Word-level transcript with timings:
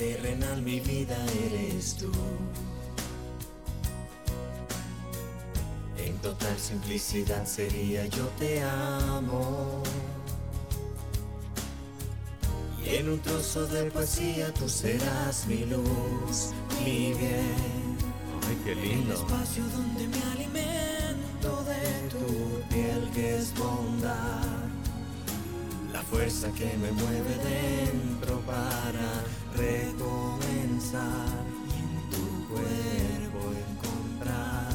terrenal 0.00 0.62
mi 0.62 0.80
vida 0.80 1.18
eres 1.44 1.94
tú. 1.96 2.10
En 5.98 6.16
total 6.22 6.56
simplicidad 6.58 7.44
sería 7.44 8.06
yo 8.06 8.26
te 8.38 8.62
amo. 8.62 9.82
Y 12.82 12.96
en 12.96 13.10
un 13.10 13.20
trozo 13.20 13.66
de 13.66 13.90
poesía 13.90 14.54
tú 14.54 14.66
serás 14.70 15.46
mi 15.46 15.66
luz, 15.66 16.54
mi 16.82 17.12
bien. 17.20 17.98
Ay, 18.48 18.56
qué 18.64 18.72
El 18.72 18.80
lindo. 18.80 19.12
espacio 19.12 19.62
donde 19.76 20.08
me 20.08 20.22
alimento 20.32 21.50
de 21.70 21.84
tu 22.08 22.26
piel 22.70 23.02
que 23.12 23.36
es 23.36 23.52
bondad. 23.54 24.39
Fuerza 26.10 26.48
que 26.52 26.64
me 26.76 26.90
mueve 26.90 27.36
dentro 27.36 28.40
para 28.40 29.22
recomenzar. 29.56 31.00
Y 31.68 31.78
en 31.78 32.10
tu 32.10 32.48
cuerpo 32.48 33.52
encontrar 33.70 34.72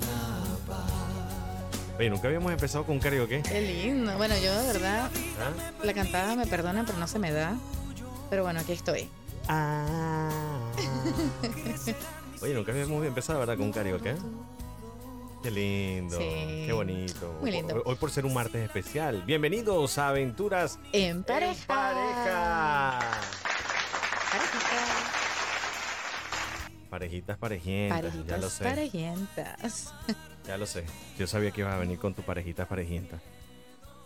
la 0.00 0.56
paz. 0.66 1.96
Oye, 1.98 2.08
nunca 2.08 2.28
habíamos 2.28 2.52
empezado 2.52 2.84
con 2.84 2.94
un 2.96 3.00
karaoke. 3.00 3.42
Qué 3.42 3.60
lindo. 3.60 4.16
Bueno, 4.16 4.34
yo 4.38 4.58
de 4.62 4.66
verdad, 4.72 5.10
¿Ah? 5.38 5.52
la 5.84 5.92
cantada 5.92 6.34
me 6.36 6.46
perdona, 6.46 6.84
pero 6.86 6.98
no 6.98 7.06
se 7.06 7.18
me 7.18 7.32
da. 7.32 7.56
Pero 8.30 8.42
bueno, 8.42 8.60
aquí 8.60 8.72
estoy. 8.72 9.10
Ah. 9.48 10.30
Oye, 12.42 12.54
nunca 12.54 12.72
habíamos 12.72 13.04
empezado, 13.04 13.38
¿verdad? 13.38 13.56
Con 13.56 13.66
un 13.66 13.72
karaoke. 13.72 14.14
Qué 15.42 15.50
lindo, 15.50 16.18
Sí. 16.18 16.64
qué 16.66 16.72
bonito. 16.72 17.38
Muy 17.40 17.50
lindo. 17.52 17.74
Hoy, 17.76 17.82
hoy 17.84 17.94
por 17.96 18.10
ser 18.10 18.24
un 18.26 18.34
martes 18.34 18.62
especial. 18.64 19.22
Bienvenidos 19.26 19.96
a 19.98 20.08
Aventuras 20.08 20.78
En 20.92 21.22
pareja. 21.22 21.52
en 21.60 21.66
pareja. 21.66 23.00
Parejita. 24.30 24.76
Parejitas, 26.90 27.38
parejientas. 27.38 28.00
Parejitas, 28.00 28.26
ya 28.28 28.36
lo 28.38 28.50
sé. 28.50 28.64
parejientas. 28.64 29.94
Ya 30.46 30.58
lo 30.58 30.66
sé. 30.66 30.84
Yo 31.18 31.26
sabía 31.26 31.50
que 31.50 31.60
ibas 31.60 31.74
a 31.74 31.78
venir 31.78 31.98
con 31.98 32.14
tu 32.14 32.22
parejita 32.22 32.66
parejienta. 32.66 33.20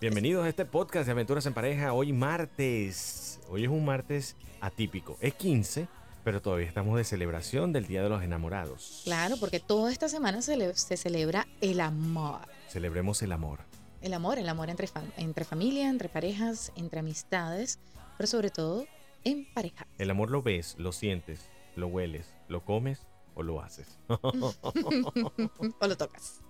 Bienvenidos 0.01 0.45
a 0.45 0.49
este 0.49 0.65
podcast 0.65 1.07
de 1.07 1.13
Aventuras 1.13 1.45
en 1.47 1.55
Pareja. 1.55 1.93
Hoy 1.93 2.13
martes. 2.13 3.39
Hoy 3.49 3.65
es 3.65 3.71
un 3.71 3.85
martes 3.85 4.37
atípico. 4.61 5.17
Es 5.21 5.35
15, 5.35 5.87
pero 6.25 6.41
todavía 6.43 6.67
estamos 6.67 6.97
de 6.97 7.05
celebración 7.05 7.73
del 7.73 7.87
Día 7.87 8.03
de 8.03 8.09
los 8.09 8.23
Enamorados. 8.23 9.03
Claro, 9.05 9.37
porque 9.39 9.61
toda 9.61 9.91
esta 9.93 10.09
semana 10.09 10.43
se, 10.43 10.57
le- 10.57 10.75
se 10.75 10.97
celebra 10.97 11.47
el 11.61 11.81
amor. 11.81 12.41
Celebremos 12.69 13.23
el 13.23 13.33
amor. 13.33 13.61
El 14.03 14.15
amor, 14.15 14.39
el 14.39 14.49
amor 14.49 14.71
entre, 14.71 14.87
fam- 14.89 15.13
entre 15.17 15.45
familia, 15.45 15.89
entre 15.89 16.09
parejas, 16.09 16.73
entre 16.77 17.01
amistades, 17.01 17.79
pero 18.17 18.27
sobre 18.27 18.51
todo 18.51 18.87
en 19.25 19.47
pareja. 19.53 19.87
El 19.99 20.11
amor 20.11 20.31
lo 20.31 20.43
ves, 20.43 20.75
lo 20.79 20.93
sientes, 20.93 21.41
lo 21.77 21.89
hueles, 21.89 22.35
lo 22.49 22.65
comes 22.65 23.07
o 23.35 23.43
lo 23.43 23.61
haces. 23.61 23.99
o 24.09 25.87
lo 25.87 25.97
tocas. 25.97 26.41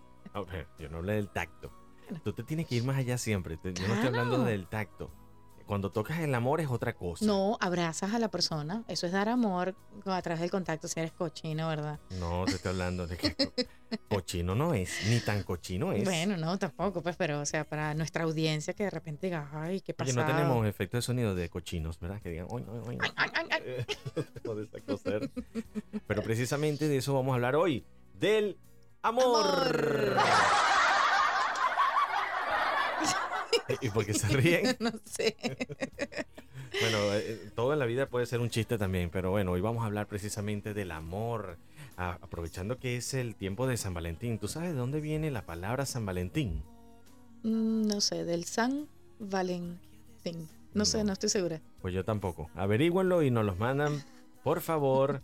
Yo 0.78 0.88
no 0.88 0.98
hablé 0.98 1.14
del 1.14 1.28
tacto. 1.28 1.72
Tú 2.24 2.32
te 2.32 2.42
tienes 2.42 2.66
que 2.66 2.74
ir 2.76 2.84
más 2.84 2.96
allá 2.96 3.18
siempre. 3.18 3.58
Yo 3.62 3.86
no 3.86 3.94
estoy 3.94 4.08
hablando 4.08 4.44
del 4.44 4.66
tacto. 4.68 5.10
Cuando 5.70 5.92
tocas 5.92 6.18
el 6.18 6.34
amor 6.34 6.60
es 6.60 6.68
otra 6.68 6.94
cosa. 6.94 7.24
No, 7.24 7.56
abrazas 7.60 8.12
a 8.12 8.18
la 8.18 8.28
persona. 8.28 8.82
Eso 8.88 9.06
es 9.06 9.12
dar 9.12 9.28
amor 9.28 9.76
a 10.04 10.20
través 10.20 10.40
del 10.40 10.50
contacto 10.50 10.88
si 10.88 10.98
eres 10.98 11.12
cochino, 11.12 11.68
¿verdad? 11.68 12.00
No, 12.18 12.44
te 12.44 12.52
estoy 12.56 12.72
hablando 12.72 13.06
de 13.06 13.16
que 13.16 13.36
co- 13.36 13.52
cochino 14.08 14.56
no 14.56 14.74
es, 14.74 14.90
ni 15.08 15.20
tan 15.20 15.44
cochino 15.44 15.92
es. 15.92 16.02
Bueno, 16.02 16.36
no, 16.36 16.58
tampoco, 16.58 17.02
pues, 17.04 17.14
pero, 17.14 17.38
o 17.40 17.46
sea, 17.46 17.62
para 17.62 17.94
nuestra 17.94 18.24
audiencia 18.24 18.74
que 18.74 18.82
de 18.82 18.90
repente 18.90 19.28
diga, 19.28 19.48
ay, 19.52 19.80
qué 19.80 19.92
Oye, 19.92 19.94
pasa. 19.94 20.12
no 20.12 20.26
tenemos 20.26 20.66
efecto 20.66 20.96
de 20.96 21.02
sonido 21.02 21.36
de 21.36 21.48
cochinos, 21.48 22.00
¿verdad? 22.00 22.20
Que 22.20 22.30
digan, 22.30 22.48
oy, 22.50 22.64
oy, 22.68 22.80
oy. 22.88 22.98
O 24.48 24.54
de 24.56 24.64
esta 24.64 24.80
cosa. 24.80 25.10
Pero 26.04 26.22
precisamente 26.24 26.88
de 26.88 26.96
eso 26.96 27.14
vamos 27.14 27.30
a 27.30 27.34
hablar 27.36 27.54
hoy. 27.54 27.86
Del 28.18 28.58
amor. 29.02 30.16
¿Y 33.80 33.90
por 33.90 34.04
qué 34.06 34.14
se 34.14 34.28
ríen? 34.36 34.76
no 34.80 34.90
sé. 35.04 35.36
Bueno, 36.80 36.98
eh, 37.14 37.50
todo 37.54 37.72
en 37.72 37.78
la 37.78 37.86
vida 37.86 38.06
puede 38.06 38.26
ser 38.26 38.40
un 38.40 38.50
chiste 38.50 38.78
también, 38.78 39.10
pero 39.10 39.30
bueno, 39.30 39.52
hoy 39.52 39.60
vamos 39.60 39.82
a 39.82 39.86
hablar 39.86 40.06
precisamente 40.06 40.74
del 40.74 40.90
amor. 40.92 41.56
Aprovechando 41.96 42.78
que 42.78 42.96
es 42.96 43.12
el 43.12 43.34
tiempo 43.34 43.66
de 43.66 43.76
San 43.76 43.92
Valentín. 43.92 44.38
¿Tú 44.38 44.48
sabes 44.48 44.70
de 44.70 44.76
dónde 44.76 45.02
viene 45.02 45.30
la 45.30 45.44
palabra 45.44 45.84
San 45.84 46.06
Valentín? 46.06 46.62
Mm, 47.42 47.86
No 47.88 48.00
sé, 48.00 48.24
del 48.24 48.44
San 48.44 48.88
Valentín. 49.18 50.48
No, 50.72 50.86
sé, 50.86 51.04
No. 51.04 51.12
estoy 51.12 51.28
segura. 51.28 51.60
Pues 51.82 51.92
yo 51.92 52.02
tampoco. 52.04 52.48
Averígüenlo 52.54 53.22
y 53.22 53.30
nos 53.30 53.44
los 53.44 53.58
mandan, 53.58 54.02
por 54.42 54.62
favor, 54.62 55.20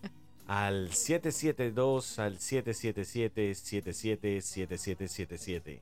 al 0.47 0.93
772 0.93 2.19
al 2.19 2.39
777 2.41 3.55
777777. 3.55 5.81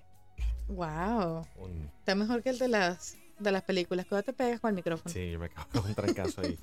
Wow. 0.68 1.46
Un- 1.58 1.90
Está 1.98 2.14
mejor 2.14 2.42
que 2.42 2.50
el 2.50 2.58
de 2.58 2.68
las, 2.68 3.16
de 3.38 3.52
las 3.52 3.62
películas. 3.62 4.06
Cuando 4.06 4.24
te 4.24 4.32
pegas 4.32 4.60
con 4.60 4.70
el 4.70 4.74
micrófono. 4.76 5.12
Sí, 5.12 5.30
yo 5.30 5.38
me 5.38 5.46
acabo 5.46 5.68
de 5.82 5.88
un 5.88 5.94
trancazo 5.94 6.40
ahí. 6.42 6.58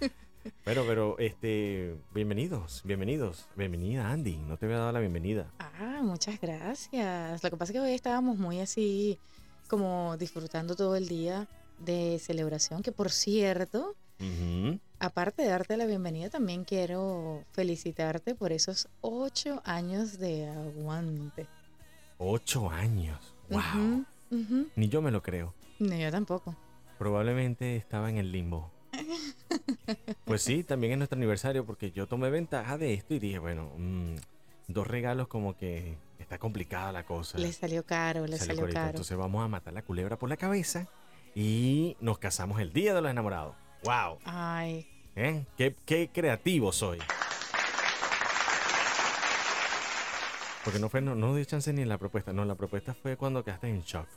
Pero, 0.63 0.85
pero, 0.87 1.19
este, 1.19 1.95
bienvenidos, 2.13 2.81
bienvenidos. 2.83 3.47
Bienvenida, 3.55 4.09
Andy. 4.09 4.37
No 4.37 4.57
te 4.57 4.65
había 4.65 4.79
dado 4.79 4.91
la 4.91 4.99
bienvenida. 4.99 5.51
Ah, 5.59 5.99
muchas 6.01 6.39
gracias. 6.41 7.43
Lo 7.43 7.49
que 7.51 7.57
pasa 7.57 7.71
es 7.71 7.73
que 7.73 7.79
hoy 7.79 7.93
estábamos 7.93 8.37
muy 8.37 8.59
así, 8.59 9.19
como 9.67 10.17
disfrutando 10.17 10.75
todo 10.75 10.95
el 10.95 11.07
día 11.07 11.47
de 11.77 12.17
celebración, 12.19 12.81
que 12.81 12.91
por 12.91 13.11
cierto, 13.11 13.95
aparte 14.99 15.43
de 15.43 15.49
darte 15.49 15.77
la 15.77 15.85
bienvenida, 15.85 16.29
también 16.29 16.63
quiero 16.63 17.43
felicitarte 17.51 18.33
por 18.35 18.51
esos 18.51 18.87
ocho 19.01 19.61
años 19.63 20.17
de 20.17 20.47
aguante. 20.47 21.45
Ocho 22.17 22.69
años. 22.69 23.30
Wow. 23.51 24.05
Ni 24.75 24.89
yo 24.89 25.01
me 25.01 25.11
lo 25.11 25.21
creo. 25.21 25.53
No, 25.79 25.95
yo 25.95 26.11
tampoco. 26.11 26.55
Probablemente 26.97 27.75
estaba 27.75 28.09
en 28.09 28.17
el 28.17 28.31
limbo. 28.31 28.71
Pues 30.25 30.43
sí, 30.43 30.63
también 30.63 30.93
es 30.93 30.97
nuestro 30.97 31.17
aniversario 31.17 31.65
porque 31.65 31.91
yo 31.91 32.07
tomé 32.07 32.29
ventaja 32.29 32.77
de 32.77 32.93
esto 32.93 33.13
y 33.13 33.19
dije, 33.19 33.39
bueno, 33.39 33.69
mm, 33.77 34.15
dos 34.67 34.87
regalos 34.87 35.27
como 35.27 35.57
que 35.57 35.97
está 36.19 36.37
complicada 36.37 36.93
la 36.93 37.03
cosa. 37.03 37.37
Le 37.37 37.51
salió 37.51 37.85
caro, 37.85 38.25
le 38.25 38.37
Salió 38.37 38.69
caro. 38.69 38.91
Entonces 38.91 39.17
vamos 39.17 39.43
a 39.43 39.49
matar 39.49 39.73
la 39.73 39.81
culebra 39.81 40.17
por 40.17 40.29
la 40.29 40.37
cabeza 40.37 40.87
y 41.35 41.97
nos 41.99 42.17
casamos 42.19 42.61
el 42.61 42.71
día 42.71 42.93
de 42.93 43.01
los 43.01 43.11
enamorados. 43.11 43.55
¡Wow! 43.83 44.19
Ay, 44.23 44.87
¿Eh? 45.15 45.45
¿Qué, 45.57 45.75
qué 45.85 46.09
creativo 46.13 46.71
soy. 46.71 46.99
Porque 50.63 50.79
no 50.79 50.89
fue, 50.89 51.01
no, 51.01 51.15
no 51.15 51.35
di 51.35 51.45
chance 51.45 51.71
ni 51.73 51.81
en 51.81 51.89
la 51.89 51.97
propuesta. 51.97 52.31
No, 52.33 52.45
la 52.45 52.55
propuesta 52.55 52.93
fue 52.93 53.17
cuando 53.17 53.43
quedaste 53.43 53.67
en 53.67 53.81
shock. 53.81 54.07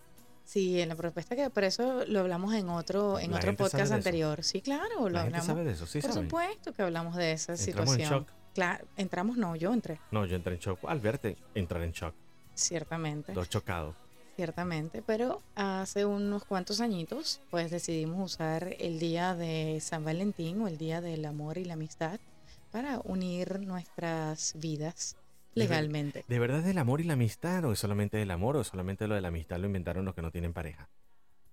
sí, 0.45 0.81
en 0.81 0.89
la 0.91 0.95
propuesta 0.97 1.35
que 1.37 1.49
por 1.51 1.65
eso 1.65 2.05
lo 2.07 2.21
hablamos 2.21 2.53
en 2.55 2.69
otro, 2.69 3.19
en 3.19 3.31
La 3.31 3.39
otro 3.39 3.49
gente 3.49 3.63
podcast 3.63 3.93
anterior. 3.93 4.43
Sí, 4.45 4.61
claro, 4.61 5.01
lo 5.01 5.09
La 5.11 5.23
gente 5.23 5.39
hablamos. 5.39 5.47
sabe 5.47 5.65
de 5.65 5.73
eso, 5.73 5.87
sí 5.87 6.01
por 6.01 6.13
saben. 6.13 6.29
supuesto 6.29 6.73
que 6.75 6.83
hablamos 6.83 7.17
de 7.17 7.33
esa 7.33 7.53
Entramos 7.55 7.95
en 7.95 7.95
situación. 8.01 8.21
shock. 8.27 8.29
Claro, 8.55 8.87
entramos, 8.97 9.37
no, 9.37 9.57
yo 9.57 9.73
entré, 9.73 9.99
No, 10.13 10.27
yo 10.27 10.37
entré 10.37 10.55
en 10.55 10.61
shock. 10.61 10.79
Al 10.87 11.01
verte, 11.01 11.37
entrar 11.55 11.83
en 11.83 11.93
shock. 11.93 12.15
ciertamente. 12.55 13.33
Dos 13.33 13.49
chocados. 13.49 13.97
Ciertamente, 14.37 15.01
pero 15.01 15.43
hace 15.55 16.05
unos 16.05 16.45
cuantos 16.45 16.81
añitos, 16.81 17.41
pues 17.51 17.71
decidimos 17.71 18.33
usar 18.35 18.75
el 18.81 18.99
día 18.99 19.35
de 19.37 19.79
San 19.81 20.05
Valentín 20.05 20.61
o 20.61 20.67
el 20.69 20.77
día 20.77 21.01
del 21.01 21.25
amor 21.25 21.57
y 21.57 21.65
la 21.65 21.75
amistad 21.75 22.19
para 22.73 23.01
unir 23.05 23.61
nuestras 23.61 24.53
vidas 24.57 25.17
legalmente. 25.55 26.25
¿De 26.29 26.39
verdad 26.39 26.63
del 26.63 26.79
amor 26.79 27.01
y 27.01 27.05
la 27.05 27.13
amistad? 27.15 27.65
¿O 27.65 27.73
es 27.73 27.79
solamente 27.79 28.17
del 28.17 28.31
amor? 28.31 28.57
¿O 28.57 28.65
solamente 28.65 29.07
lo 29.09 29.15
de 29.15 29.21
la 29.21 29.29
amistad 29.29 29.59
lo 29.59 29.67
inventaron 29.67 30.05
los 30.05 30.15
que 30.15 30.23
no 30.23 30.31
tienen 30.31 30.53
pareja? 30.53 30.89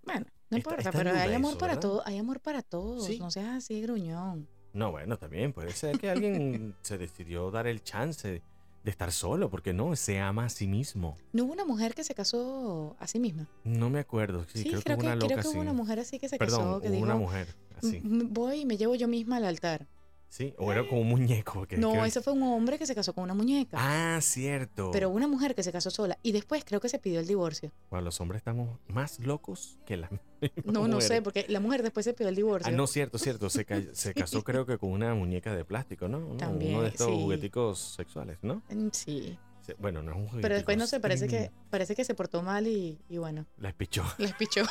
Bueno, 0.04 0.22
no 0.50 0.58
Está- 0.58 0.58
importa, 0.58 0.90
está 0.90 0.92
pero 0.92 1.12
hay 1.16 1.34
amor 1.34 1.52
eso, 1.52 1.60
para 1.60 1.80
todo, 1.80 2.02
hay 2.06 2.18
amor 2.18 2.40
para 2.40 2.62
todos, 2.64 3.06
Sí. 3.06 3.20
no 3.20 3.30
seas 3.32 3.58
así 3.58 3.82
gruñón. 3.82 4.48
No, 4.74 4.90
bueno, 4.92 5.18
también 5.18 5.54
puede 5.54 5.72
ser 5.72 6.00
que 6.00 6.10
alguien 6.10 6.76
se 6.82 6.98
decidió 6.98 7.52
dar 7.52 7.68
el 7.68 7.84
chance 7.84 8.42
de 8.84 8.90
estar 8.90 9.12
solo, 9.12 9.50
porque 9.52 9.74
no, 9.74 9.96
se 9.96 10.20
ama 10.20 10.46
a 10.46 10.50
sí 10.50 10.66
mismo. 10.66 11.16
¿No 11.34 11.44
hubo 11.44 11.54
una 11.54 11.66
mujer 11.66 11.94
que 11.94 12.04
se 12.04 12.16
casó 12.16 12.96
a 13.00 13.06
sí 13.08 13.20
misma? 13.20 13.48
No 13.64 13.92
me 13.92 14.00
acuerdo, 14.00 14.44
sí, 14.52 14.64
creo, 14.64 14.82
que 14.82 14.94
hubo 14.94 15.02
una 15.02 15.16
loca 15.16 15.28
creo 15.28 15.42
que 15.42 15.48
hubo 15.50 15.62
una 15.62 15.74
mujer 15.74 16.00
así 16.00 16.18
que 16.18 16.28
se 16.30 16.38
Perdón, 16.40 16.60
casó, 16.62 16.82
que 16.82 16.88
hubo 16.88 16.94
dijo, 16.96 17.06
una 17.06 17.16
mujer 17.16 17.48
así. 17.78 17.98
"M- 17.98 18.24
voy 18.32 18.62
y 18.62 18.66
me 18.66 18.78
llevo 18.78 18.96
yo 18.96 19.08
misma 19.08 19.38
al 19.38 19.46
altar. 19.46 19.88
Sí, 20.32 20.54
o 20.58 20.72
era 20.72 20.88
como 20.88 21.02
un 21.02 21.10
muñeco. 21.10 21.68
no, 21.78 21.92
creo- 21.92 22.06
ese 22.06 22.22
fue 22.22 22.32
un 22.32 22.42
hombre 22.44 22.80
que 22.80 22.86
se 22.86 22.96
casó 22.96 23.12
con 23.12 23.26
una 23.26 23.34
muñeca. 23.34 23.76
Ah, 23.80 24.22
cierto. 24.22 24.90
Pero 24.94 25.10
una 25.10 25.28
mujer 25.28 25.54
que 25.56 25.62
se 25.62 25.74
casó 25.74 25.92
sola 25.92 26.18
y 26.24 26.32
después 26.32 26.64
creo 26.64 26.80
que 26.80 26.88
se 26.88 27.00
pidió 27.00 27.20
el 27.20 27.28
divorcio. 27.28 27.74
Bueno, 27.90 28.06
los 28.06 28.22
hombres 28.22 28.40
estamos 28.40 28.80
más 28.88 29.20
locos 29.20 29.78
que 29.86 29.98
las 29.98 30.10
No, 30.66 30.88
no 30.88 31.02
sé, 31.02 31.08
mujeres. 31.20 31.22
porque 31.22 31.46
la 31.50 31.60
mujer 31.60 31.84
después 31.84 32.06
se 32.06 32.14
pidió 32.14 32.30
el 32.30 32.36
divorcio. 32.38 32.72
Ah, 32.72 32.76
no, 32.76 32.88
cierto, 32.88 33.18
cierto. 33.18 33.50
Se, 33.50 33.66
ca- 33.66 33.82
se 33.92 34.14
casó 34.14 34.42
creo 34.46 34.66
que 34.66 34.78
con 34.78 34.92
una 34.92 35.14
muñeca 35.14 35.54
de 35.54 35.66
plástico, 35.66 36.08
¿no? 36.08 36.20
Uno- 36.20 36.38
También, 36.38 36.76
Uno 36.76 36.84
de 36.84 36.90
estos 36.90 37.08
sí. 37.08 37.14
jugueticos 37.14 37.78
sexuales, 37.98 38.38
¿no? 38.42 38.62
Mm, 38.70 38.88
Sí. 38.94 39.38
Se- 39.76 39.82
Bueno, 39.82 40.02
no 40.04 40.12
es 40.12 40.18
un 40.18 40.26
juguete. 40.28 40.42
Pero 40.42 40.56
después 40.56 40.78
no 40.78 40.88
sé, 40.88 41.00
parece 41.00 41.28
que, 41.28 41.52
parece 41.70 41.96
que 41.96 42.04
se 42.06 42.14
portó 42.16 42.42
mal 42.42 42.68
y, 42.68 43.00
y 43.10 43.18
bueno, 43.18 43.46
La 43.58 43.70
espichó. 43.70 44.04
la 44.18 44.26
espichó. 44.28 44.64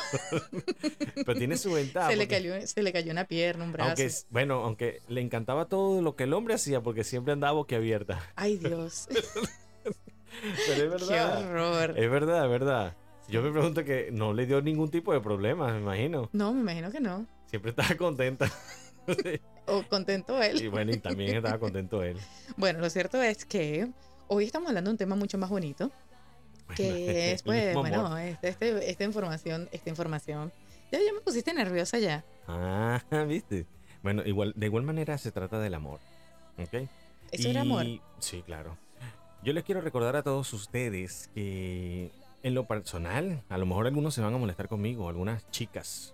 Pero 1.25 1.35
tiene 1.37 1.57
su 1.57 1.71
ventaja. 1.73 2.09
se, 2.09 2.15
le 2.15 2.27
cayó, 2.27 2.53
se 2.67 2.81
le 2.83 2.91
cayó 2.93 3.11
una 3.11 3.25
pierna, 3.25 3.63
un 3.65 3.71
brazo. 3.71 3.89
Aunque, 3.89 4.11
bueno, 4.29 4.63
aunque 4.63 5.01
le 5.07 5.21
encantaba 5.21 5.65
todo 5.65 6.01
lo 6.01 6.15
que 6.15 6.23
el 6.25 6.33
hombre 6.33 6.53
hacía 6.55 6.81
porque 6.81 7.03
siempre 7.03 7.33
andaba 7.33 7.53
boquiabierta. 7.53 8.19
Ay, 8.35 8.57
Dios. 8.57 9.07
Pero 10.67 10.95
es 10.95 11.03
Qué 11.03 11.19
horror. 11.21 11.93
Es 11.97 12.09
verdad, 12.09 12.45
es 12.45 12.49
verdad. 12.51 12.95
Yo 13.27 13.41
me 13.41 13.51
pregunto 13.51 13.83
que 13.83 14.09
no 14.11 14.33
le 14.33 14.45
dio 14.45 14.61
ningún 14.61 14.89
tipo 14.89 15.13
de 15.13 15.21
problema, 15.21 15.71
me 15.73 15.79
imagino. 15.79 16.29
No, 16.33 16.53
me 16.53 16.61
imagino 16.61 16.91
que 16.91 16.99
no. 16.99 17.25
Siempre 17.47 17.71
estaba 17.71 17.95
contenta. 17.95 18.51
O 19.67 19.83
contento 19.83 20.41
él. 20.41 20.61
y 20.61 20.67
bueno, 20.67 20.91
y 20.91 20.97
también 20.97 21.37
estaba 21.37 21.57
contento 21.59 22.03
él. 22.03 22.17
Bueno, 22.57 22.79
lo 22.79 22.89
cierto 22.89 23.21
es 23.21 23.45
que 23.45 23.89
hoy 24.33 24.45
estamos 24.45 24.69
hablando 24.69 24.89
de 24.89 24.93
un 24.93 24.97
tema 24.97 25.15
mucho 25.17 25.37
más 25.37 25.49
bonito, 25.49 25.91
Bueno, 26.67 26.75
que 26.77 27.33
es, 27.33 27.39
el 27.41 27.45
pues, 27.45 27.75
bueno, 27.75 28.17
este, 28.17 28.47
este- 28.49 28.89
esta 28.89 29.03
información, 29.03 29.67
esta 29.73 29.89
información. 29.89 30.53
Ya, 30.91 30.99
ya 30.99 31.13
me 31.13 31.19
pusiste 31.19 31.53
nerviosa 31.53 31.99
ya. 31.99 32.23
Ah, 32.47 33.01
viste. 33.27 33.65
Bueno, 34.03 34.23
igual, 34.25 34.53
de 34.55 34.65
igual 34.65 34.83
manera 34.83 35.17
se 35.17 35.31
trata 35.31 35.59
del 35.59 35.73
amor. 35.73 35.99
¿Ok? 36.57 36.87
Eso 37.31 37.49
era 37.49 37.61
amor. 37.61 37.85
Y- 37.85 38.01
Sí, 38.19 38.41
claro. 38.45 38.77
Yo 39.43 39.51
les 39.53 39.63
quiero 39.65 39.81
recordar 39.81 40.15
a 40.15 40.23
todos 40.23 40.53
ustedes 40.53 41.29
que 41.35 42.09
en 42.43 42.53
lo 42.53 42.65
personal, 42.67 43.43
a 43.49 43.57
lo 43.57 43.65
mejor 43.65 43.87
algunos 43.87 44.13
se 44.13 44.21
van 44.21 44.33
a 44.33 44.37
molestar 44.37 44.67
conmigo, 44.69 45.09
algunas 45.09 45.49
chicas, 45.51 46.13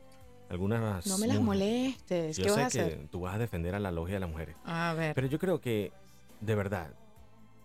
algunas... 0.49 1.05
No 1.05 1.17
me 1.19 1.27
las 1.27 1.39
molestes. 1.39 2.35
Yo 2.37 2.43
¿Qué 2.45 2.49
sé 2.49 2.59
vas 2.61 2.67
a 2.75 2.77
que 2.77 2.81
hacer? 2.81 3.07
tú 3.11 3.19
vas 3.21 3.35
a 3.35 3.37
defender 3.37 3.75
a 3.75 3.79
la 3.79 3.91
logia 3.91 4.15
de 4.15 4.19
las 4.21 4.29
mujeres. 4.29 4.55
A 4.65 4.93
ver. 4.95 5.13
Pero 5.13 5.27
yo 5.27 5.37
creo 5.39 5.59
que, 5.61 5.91
de 6.41 6.55
verdad, 6.55 6.89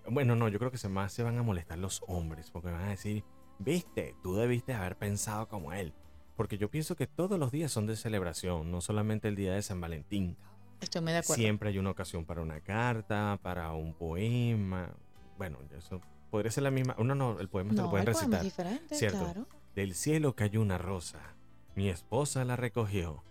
bueno, 0.09 0.37
no, 0.37 0.49
yo 0.49 0.59
creo 0.59 0.71
que 0.71 0.79
se 0.79 0.89
más 0.89 1.13
se 1.13 1.23
van 1.23 1.39
a 1.39 1.43
molestar 1.43 1.79
los 1.79 2.03
hombres, 2.07 2.51
porque 2.51 2.71
van 2.71 2.83
a 2.83 2.91
decir, 2.91 3.25
viste, 3.59 4.15
tú 4.23 4.35
debiste 4.37 4.75
haber 4.75 4.97
pensado 4.97 5.49
como 5.49 5.73
él. 5.73 5.95
Porque 6.37 6.59
yo 6.59 6.71
pienso 6.71 6.97
que 6.97 7.07
todos 7.07 7.39
los 7.39 7.53
días 7.53 7.71
son 7.71 7.87
de 7.87 7.95
celebración, 7.97 8.71
no 8.71 8.81
solamente 8.81 9.29
el 9.29 9.37
día 9.37 9.53
de 9.53 9.63
San 9.63 9.81
Valentín. 9.81 10.37
Estoy 10.81 11.01
muy 11.03 11.13
de 11.13 11.19
acuerdo. 11.19 11.41
Siempre 11.41 11.69
hay 11.69 11.79
una 11.79 11.91
ocasión 11.91 12.25
para 12.25 12.43
una 12.43 12.61
carta, 12.61 13.39
para 13.43 13.73
un 13.73 13.95
poema. 13.95 14.91
Bueno, 15.39 15.59
eso 15.77 16.01
podría 16.31 16.51
ser 16.51 16.65
la 16.65 16.71
misma. 16.71 16.97
Uno 16.99 17.15
no, 17.15 17.39
el 17.39 17.49
poema 17.49 17.71
te 17.71 17.77
no, 17.77 17.83
lo 17.85 17.91
pueden 17.91 18.07
poemas 18.07 18.21
recitar. 18.23 18.43
diferentes, 18.43 18.99
Cierto. 18.99 19.19
claro. 19.19 19.47
Del 19.75 19.95
cielo 19.95 20.35
cayó 20.35 20.61
una 20.61 20.79
rosa. 20.79 21.37
Mi 21.77 21.89
esposa 21.89 22.45
la 22.45 22.57
recogió. 22.57 23.23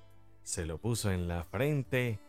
Se 0.44 0.66
lo 0.66 0.78
puso 0.78 1.12
en 1.12 1.28
la 1.28 1.44
frente. 1.44 2.20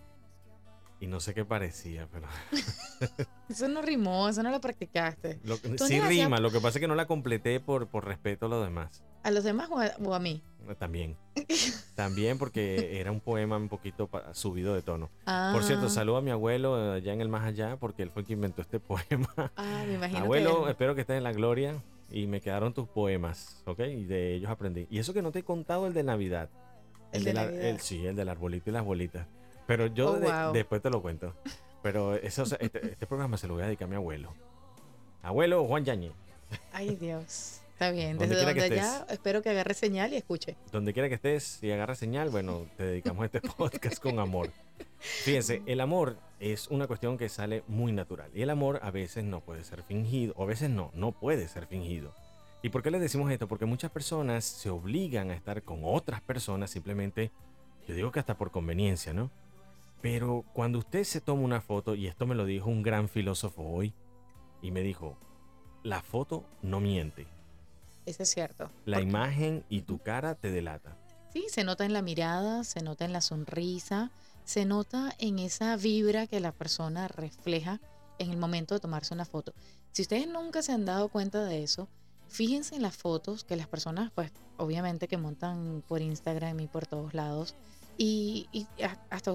Y 1.02 1.08
no 1.08 1.18
sé 1.18 1.34
qué 1.34 1.44
parecía, 1.44 2.06
pero. 2.12 2.28
Eso 3.48 3.66
no 3.66 3.82
rimó, 3.82 4.28
eso 4.28 4.42
no 4.44 4.50
lo 4.50 4.60
practicaste. 4.60 5.40
Lo- 5.42 5.56
sí 5.56 5.68
no 5.68 5.74
hacías- 5.84 6.08
rima, 6.08 6.38
lo 6.38 6.50
que 6.52 6.60
pasa 6.60 6.78
es 6.78 6.80
que 6.80 6.86
no 6.86 6.94
la 6.94 7.06
completé 7.06 7.58
por, 7.58 7.88
por 7.88 8.06
respeto 8.06 8.46
a 8.46 8.48
los 8.48 8.64
demás. 8.64 9.02
¿A 9.24 9.32
los 9.32 9.42
demás 9.42 9.68
o 9.70 9.80
a, 9.80 9.90
o 10.04 10.14
a 10.14 10.20
mí? 10.20 10.42
Eh, 10.68 10.74
También. 10.76 11.16
También 11.96 12.38
porque 12.38 13.00
era 13.00 13.10
un 13.10 13.18
poema 13.20 13.56
un 13.56 13.68
poquito 13.68 14.08
subido 14.32 14.74
de 14.74 14.82
tono. 14.82 15.10
Ah, 15.26 15.50
Por 15.52 15.64
cierto, 15.64 15.88
saludo 15.90 16.18
a 16.18 16.22
mi 16.22 16.30
abuelo 16.30 16.92
allá 16.92 17.12
en 17.12 17.20
el 17.20 17.28
más 17.28 17.42
allá 17.44 17.76
porque 17.78 18.04
él 18.04 18.10
fue 18.10 18.22
el 18.22 18.26
que 18.28 18.32
inventó 18.34 18.62
este 18.62 18.78
poema. 18.80 19.28
Ah, 19.56 19.82
me 19.86 19.94
imagino 19.94 20.20
Abuelo, 20.20 20.64
que... 20.64 20.70
espero 20.70 20.94
que 20.94 21.00
estés 21.02 21.18
en 21.18 21.24
la 21.24 21.32
gloria 21.32 21.74
y 22.12 22.28
me 22.28 22.40
quedaron 22.40 22.72
tus 22.74 22.86
poemas, 22.88 23.60
¿ok? 23.66 23.80
Y 23.80 24.04
de 24.04 24.34
ellos 24.36 24.50
aprendí. 24.50 24.86
Y 24.88 24.98
eso 25.00 25.12
que 25.12 25.20
no 25.22 25.32
te 25.32 25.40
he 25.40 25.42
contado 25.42 25.88
el 25.88 25.94
de 25.94 26.04
Navidad. 26.04 26.48
El 27.12 27.24
de 27.24 27.34
la- 27.34 27.44
Navidad. 27.46 27.64
el- 27.64 27.80
sí, 27.80 28.06
el 28.06 28.14
del 28.16 28.28
arbolito 28.28 28.70
y 28.70 28.72
las 28.72 28.84
bolitas. 28.84 29.26
Pero 29.66 29.86
yo 29.86 30.12
Oh, 30.12 30.18
de- 30.18 30.26
wow. 30.30 30.52
después 30.52 30.82
te 30.82 30.90
lo 30.90 31.00
cuento. 31.02 31.34
Pero 31.82 32.14
eso, 32.14 32.44
este, 32.60 32.92
este 32.92 33.06
programa 33.06 33.36
se 33.36 33.46
lo 33.48 33.54
voy 33.54 33.62
a 33.62 33.66
dedicar 33.66 33.86
a 33.86 33.90
mi 33.90 33.96
abuelo. 33.96 34.32
Abuelo 35.22 35.64
Juan 35.66 35.84
Yañez. 35.84 36.12
Ay, 36.72 36.96
Dios. 36.96 37.60
Está 37.72 37.90
bien. 37.90 38.18
Donde 38.18 38.34
Desde 38.36 38.46
donde 38.46 38.68
que 38.68 38.74
allá 38.74 39.06
espero 39.10 39.42
que 39.42 39.50
agarre 39.50 39.74
señal 39.74 40.12
y 40.12 40.16
escuche. 40.16 40.56
Donde 40.70 40.92
quiera 40.92 41.08
que 41.08 41.14
estés 41.16 41.62
y 41.62 41.70
agarra 41.72 41.94
señal, 41.94 42.30
bueno, 42.30 42.66
te 42.76 42.84
dedicamos 42.84 43.24
este 43.24 43.40
podcast 43.56 43.98
con 44.00 44.18
amor. 44.20 44.50
Fíjense, 44.98 45.62
el 45.66 45.80
amor 45.80 46.16
es 46.38 46.68
una 46.68 46.86
cuestión 46.86 47.18
que 47.18 47.28
sale 47.28 47.64
muy 47.66 47.90
natural. 47.92 48.30
Y 48.34 48.42
el 48.42 48.50
amor 48.50 48.78
a 48.82 48.90
veces 48.90 49.24
no 49.24 49.40
puede 49.40 49.64
ser 49.64 49.82
fingido, 49.82 50.34
o 50.36 50.44
a 50.44 50.46
veces 50.46 50.70
no, 50.70 50.90
no 50.94 51.12
puede 51.12 51.48
ser 51.48 51.66
fingido. 51.66 52.14
¿Y 52.62 52.68
por 52.68 52.82
qué 52.84 52.92
les 52.92 53.00
decimos 53.00 53.30
esto? 53.32 53.48
Porque 53.48 53.64
muchas 53.64 53.90
personas 53.90 54.44
se 54.44 54.70
obligan 54.70 55.30
a 55.30 55.34
estar 55.34 55.62
con 55.64 55.80
otras 55.82 56.20
personas 56.20 56.70
simplemente, 56.70 57.32
yo 57.88 57.94
digo 57.96 58.12
que 58.12 58.20
hasta 58.20 58.36
por 58.38 58.52
conveniencia, 58.52 59.12
¿no? 59.12 59.30
Pero 60.02 60.44
cuando 60.52 60.80
usted 60.80 61.04
se 61.04 61.20
toma 61.20 61.42
una 61.42 61.60
foto, 61.60 61.94
y 61.94 62.08
esto 62.08 62.26
me 62.26 62.34
lo 62.34 62.44
dijo 62.44 62.68
un 62.68 62.82
gran 62.82 63.08
filósofo 63.08 63.62
hoy, 63.62 63.94
y 64.60 64.70
me 64.72 64.82
dijo, 64.82 65.16
la 65.84 66.02
foto 66.02 66.44
no 66.60 66.80
miente, 66.80 67.26
Eso 68.04 68.24
es 68.24 68.30
cierto. 68.30 68.70
la 68.84 69.00
imagen 69.00 69.64
y 69.68 69.82
tu 69.82 69.98
cara 69.98 70.34
te 70.34 70.50
delata. 70.50 70.96
Sí, 71.32 71.46
se 71.48 71.64
nota 71.64 71.84
en 71.84 71.92
la 71.92 72.02
mirada, 72.02 72.64
se 72.64 72.82
nota 72.82 73.04
en 73.04 73.12
la 73.12 73.20
sonrisa, 73.20 74.10
se 74.44 74.64
nota 74.64 75.14
en 75.18 75.38
esa 75.38 75.76
vibra 75.76 76.26
que 76.26 76.40
la 76.40 76.52
persona 76.52 77.08
refleja 77.08 77.80
en 78.18 78.30
el 78.30 78.36
momento 78.36 78.74
de 78.74 78.80
tomarse 78.80 79.14
una 79.14 79.24
foto. 79.24 79.54
Si 79.92 80.02
ustedes 80.02 80.26
nunca 80.28 80.62
se 80.62 80.72
han 80.72 80.84
dado 80.84 81.08
cuenta 81.08 81.44
de 81.44 81.62
eso, 81.62 81.88
fíjense 82.28 82.74
en 82.74 82.82
las 82.82 82.96
fotos 82.96 83.44
que 83.44 83.56
las 83.56 83.68
personas, 83.68 84.10
pues 84.14 84.32
obviamente 84.56 85.06
que 85.08 85.16
montan 85.16 85.82
por 85.86 86.02
Instagram 86.02 86.58
y 86.60 86.66
por 86.66 86.86
todos 86.86 87.14
lados, 87.14 87.54
y, 87.98 88.48
y 88.52 88.66
hasta 89.10 89.34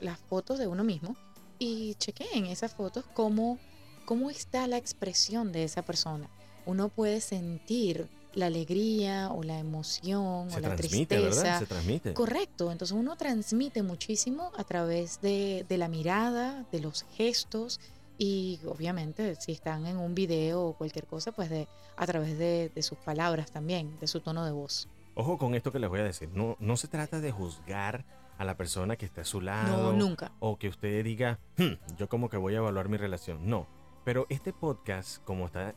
las 0.00 0.18
fotos 0.28 0.58
de 0.58 0.66
uno 0.66 0.84
mismo, 0.84 1.16
y 1.58 1.94
chequen 1.94 2.46
esas 2.46 2.74
fotos 2.74 3.04
cómo, 3.14 3.58
cómo 4.04 4.30
está 4.30 4.66
la 4.66 4.76
expresión 4.76 5.52
de 5.52 5.64
esa 5.64 5.82
persona. 5.82 6.28
Uno 6.66 6.88
puede 6.88 7.20
sentir 7.20 8.08
la 8.34 8.46
alegría 8.46 9.30
o 9.32 9.42
la 9.42 9.58
emoción 9.58 10.50
Se 10.50 10.58
o 10.58 10.60
la 10.60 10.76
transmite, 10.76 11.16
tristeza. 11.16 11.42
¿verdad? 11.42 11.58
Se 11.58 11.66
transmite. 11.66 12.14
Correcto, 12.14 12.70
entonces 12.70 12.96
uno 12.96 13.16
transmite 13.16 13.82
muchísimo 13.82 14.52
a 14.56 14.64
través 14.64 15.20
de, 15.20 15.64
de 15.68 15.78
la 15.78 15.88
mirada, 15.88 16.64
de 16.70 16.80
los 16.80 17.04
gestos 17.16 17.80
y 18.18 18.60
obviamente 18.66 19.34
si 19.36 19.52
están 19.52 19.86
en 19.86 19.96
un 19.96 20.14
video 20.14 20.62
o 20.62 20.72
cualquier 20.74 21.06
cosa, 21.06 21.32
pues 21.32 21.50
de, 21.50 21.68
a 21.96 22.06
través 22.06 22.38
de, 22.38 22.70
de 22.74 22.82
sus 22.82 22.98
palabras 22.98 23.50
también, 23.50 23.98
de 23.98 24.06
su 24.06 24.20
tono 24.20 24.44
de 24.44 24.52
voz. 24.52 24.88
Ojo 25.20 25.36
con 25.36 25.54
esto 25.56 25.72
que 25.72 25.80
les 25.80 25.90
voy 25.90 25.98
a 25.98 26.04
decir. 26.04 26.28
No, 26.32 26.56
no 26.60 26.76
se 26.76 26.86
trata 26.86 27.20
de 27.20 27.32
juzgar 27.32 28.04
a 28.38 28.44
la 28.44 28.56
persona 28.56 28.94
que 28.94 29.04
está 29.04 29.22
a 29.22 29.24
su 29.24 29.40
No, 29.40 29.46
lado. 29.46 29.92
nunca. 29.92 30.30
O 30.38 30.58
que 30.58 30.68
usted 30.68 31.02
diga, 31.04 31.40
"Hmm, 31.56 31.72
yo 31.96 32.08
como 32.08 32.28
que 32.28 32.36
voy 32.36 32.54
a 32.54 32.58
evaluar 32.58 32.88
mi 32.88 32.96
relación. 32.98 33.48
No. 33.50 33.66
Pero 34.04 34.26
este 34.28 34.52
podcast, 34.52 35.22
como 35.24 35.46
está 35.46 35.74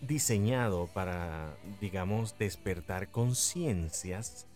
diseñado 0.00 0.86
para, 0.94 1.56
digamos, 1.80 2.38
despertar 2.38 3.10
conciencias, 3.10 4.46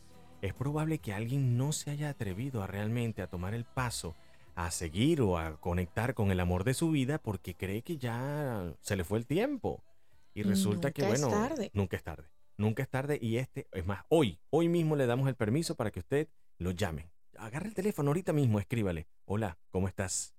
es 0.41 0.55
probable 0.55 0.99
que 1.01 1.13
alguien 1.13 1.57
no 1.57 1.73
se 1.73 1.91
haya 1.91 2.09
atrevido 2.11 2.63
a 2.63 2.69
realmente 2.69 3.23
a 3.23 3.27
tomar 3.27 3.55
el 3.55 3.65
paso 3.65 4.15
a 4.55 4.71
seguir 4.71 5.21
o 5.21 5.37
a 5.39 5.57
conectar 5.61 6.15
con 6.15 6.31
el 6.31 6.39
amor 6.41 6.63
de 6.65 6.75
su 6.75 6.91
vida 6.91 7.19
porque 7.19 7.55
cree 7.57 7.83
que 7.83 7.97
ya 7.97 8.73
se 8.83 8.95
le 8.97 9.03
fue 9.05 9.19
el 9.19 9.27
tiempo. 9.27 9.83
Y 10.35 10.43
resulta 10.45 10.93
que, 10.93 11.03
Nunca 11.03 11.15
es 11.15 11.21
bueno, 11.23 11.37
tarde. 11.49 11.71
nunca 11.75 11.97
es 11.97 12.03
tarde. 12.05 12.29
Nunca 12.59 12.83
es 12.83 12.89
tarde 12.89 13.19
y 13.23 13.37
este, 13.37 13.69
es 13.73 13.87
más, 13.87 14.05
hoy, 14.09 14.41
hoy 14.51 14.69
mismo 14.69 14.97
le 14.97 15.07
damos 15.07 15.29
el 15.29 15.37
permiso 15.37 15.77
para 15.77 15.93
que 15.93 16.01
usted 16.01 16.29
lo 16.59 16.73
llame. 16.73 17.09
Agarre 17.37 17.69
el 17.69 17.75
teléfono 17.75 18.11
ahorita 18.11 18.33
mismo, 18.33 18.59
escríbale. 18.59 19.07
Hola, 19.27 19.57
¿cómo 19.71 19.87
estás? 19.87 20.35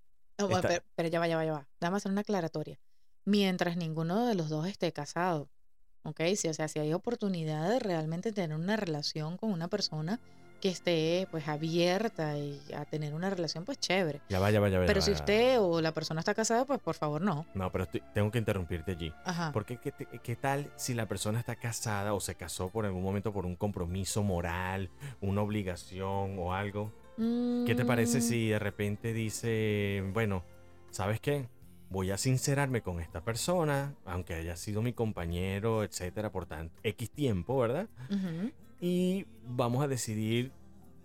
Está- 0.58 0.68
pero, 0.68 0.84
pero 0.96 1.08
ya 1.10 1.20
va, 1.22 1.28
ya 1.30 1.38
va, 1.38 1.46
ya 1.46 1.54
va. 1.54 1.68
Dame 1.80 1.96
hacer 1.96 2.12
una 2.12 2.22
aclaratoria. 2.22 2.78
Mientras 3.24 3.78
ninguno 3.78 4.26
de 4.28 4.36
los 4.36 4.50
dos 4.50 4.68
esté 4.68 4.92
casado, 4.92 5.50
¿ok? 6.04 6.20
Si, 6.36 6.50
o 6.50 6.54
sea, 6.54 6.68
si 6.68 6.80
hay 6.80 6.92
oportunidad 6.92 7.70
de 7.70 7.80
realmente 7.80 8.34
tener 8.34 8.58
una 8.58 8.76
relación 8.76 9.38
con 9.38 9.52
una 9.54 9.70
persona 9.70 10.20
que 10.60 10.70
esté 10.70 11.28
pues 11.32 11.48
abierta 11.48 12.38
y 12.38 12.62
a 12.74 12.86
tener 12.86 13.14
una 13.14 13.30
relación 13.30 13.66
pues 13.66 13.80
chévere. 13.80 14.22
Ya 14.30 14.40
va, 14.40 14.52
ya 14.52 14.60
va, 14.60 14.70
ya 14.70 14.78
va. 14.80 14.84
ya 14.86 14.88
Pero 14.88 15.02
si 15.02 15.12
ya 15.12 15.18
usted 15.18 15.60
o 15.62 15.82
la 15.82 15.94
persona 15.94 16.20
está 16.22 16.34
casada, 16.34 16.66
pues 16.66 16.80
por 16.80 16.96
favor 16.96 17.22
no. 17.22 17.46
No, 17.54 17.72
pero 17.72 17.86
estoy- 17.86 18.04
tengo 18.14 18.30
que 18.32 18.40
interrumpirte 18.40 18.92
allí. 18.92 19.14
Ajá. 19.26 19.52
Porque 19.54 19.78
¿qué, 19.78 19.92
qué 20.22 20.36
tal 20.36 20.72
si 20.76 20.94
la 20.94 21.08
persona 21.08 21.40
está 21.40 21.56
casada 21.56 22.14
o 22.14 22.20
se 22.20 22.36
casó 22.36 22.70
por 22.70 22.86
algún 22.86 23.04
momento 23.04 23.32
por 23.34 23.46
un 23.46 23.56
compromiso 23.56 24.24
moral, 24.24 24.90
una 25.22 25.42
obligación 25.42 26.38
o 26.40 26.54
algo? 26.54 26.92
¿Qué 27.18 27.74
te 27.76 27.84
parece 27.84 28.20
Mm, 28.20 28.22
si 28.22 28.48
de 28.50 28.60
repente 28.60 29.12
dice, 29.12 30.04
bueno, 30.14 30.44
¿sabes 30.90 31.20
qué? 31.20 31.50
Voy 31.90 32.12
a 32.12 32.18
sincerarme 32.18 32.82
con 32.82 33.02
esta 33.02 33.22
persona, 33.22 33.96
aunque 34.06 34.36
haya 34.36 34.56
sido 34.56 34.82
mi 34.82 34.94
compañero, 34.94 35.84
etcétera, 35.84 36.32
por 36.32 36.46
tanto, 36.46 36.80
X 36.84 37.10
tiempo, 37.12 37.58
¿verdad? 37.60 37.88
ujú. 38.10 38.52
Y 38.80 39.26
vamos 39.44 39.84
a 39.84 39.88
decidir 39.88 40.52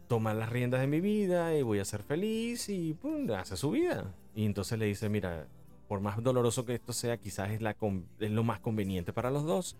tomar 0.08 0.36
las 0.36 0.50
riendas 0.50 0.80
de 0.80 0.86
mi 0.86 1.00
vida 1.00 1.56
y 1.56 1.62
voy 1.62 1.78
a 1.78 1.84
ser 1.84 2.02
feliz 2.02 2.68
y 2.68 2.94
pum, 2.94 3.30
hace 3.32 3.56
su 3.56 3.70
vida. 3.70 4.14
Y 4.34 4.44
entonces 4.46 4.78
le 4.78 4.86
dice, 4.86 5.08
mira, 5.08 5.48
por 5.88 6.00
más 6.00 6.22
doloroso 6.22 6.64
que 6.64 6.74
esto 6.74 6.92
sea, 6.92 7.16
quizás 7.16 7.50
es, 7.50 7.62
la 7.62 7.76
es 8.20 8.30
lo 8.30 8.44
más 8.44 8.60
conveniente 8.60 9.12
para 9.12 9.30
los 9.30 9.44
dos 9.44 9.76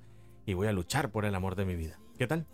y 0.46 0.54
voy 0.54 0.66
a 0.66 0.72
luchar 0.72 1.10
por 1.10 1.24
el 1.24 1.34
amor 1.34 1.54
de 1.54 1.64
mi 1.64 1.76
vida. 1.76 1.98
¿Qué 2.18 2.26
tal? 2.26 2.46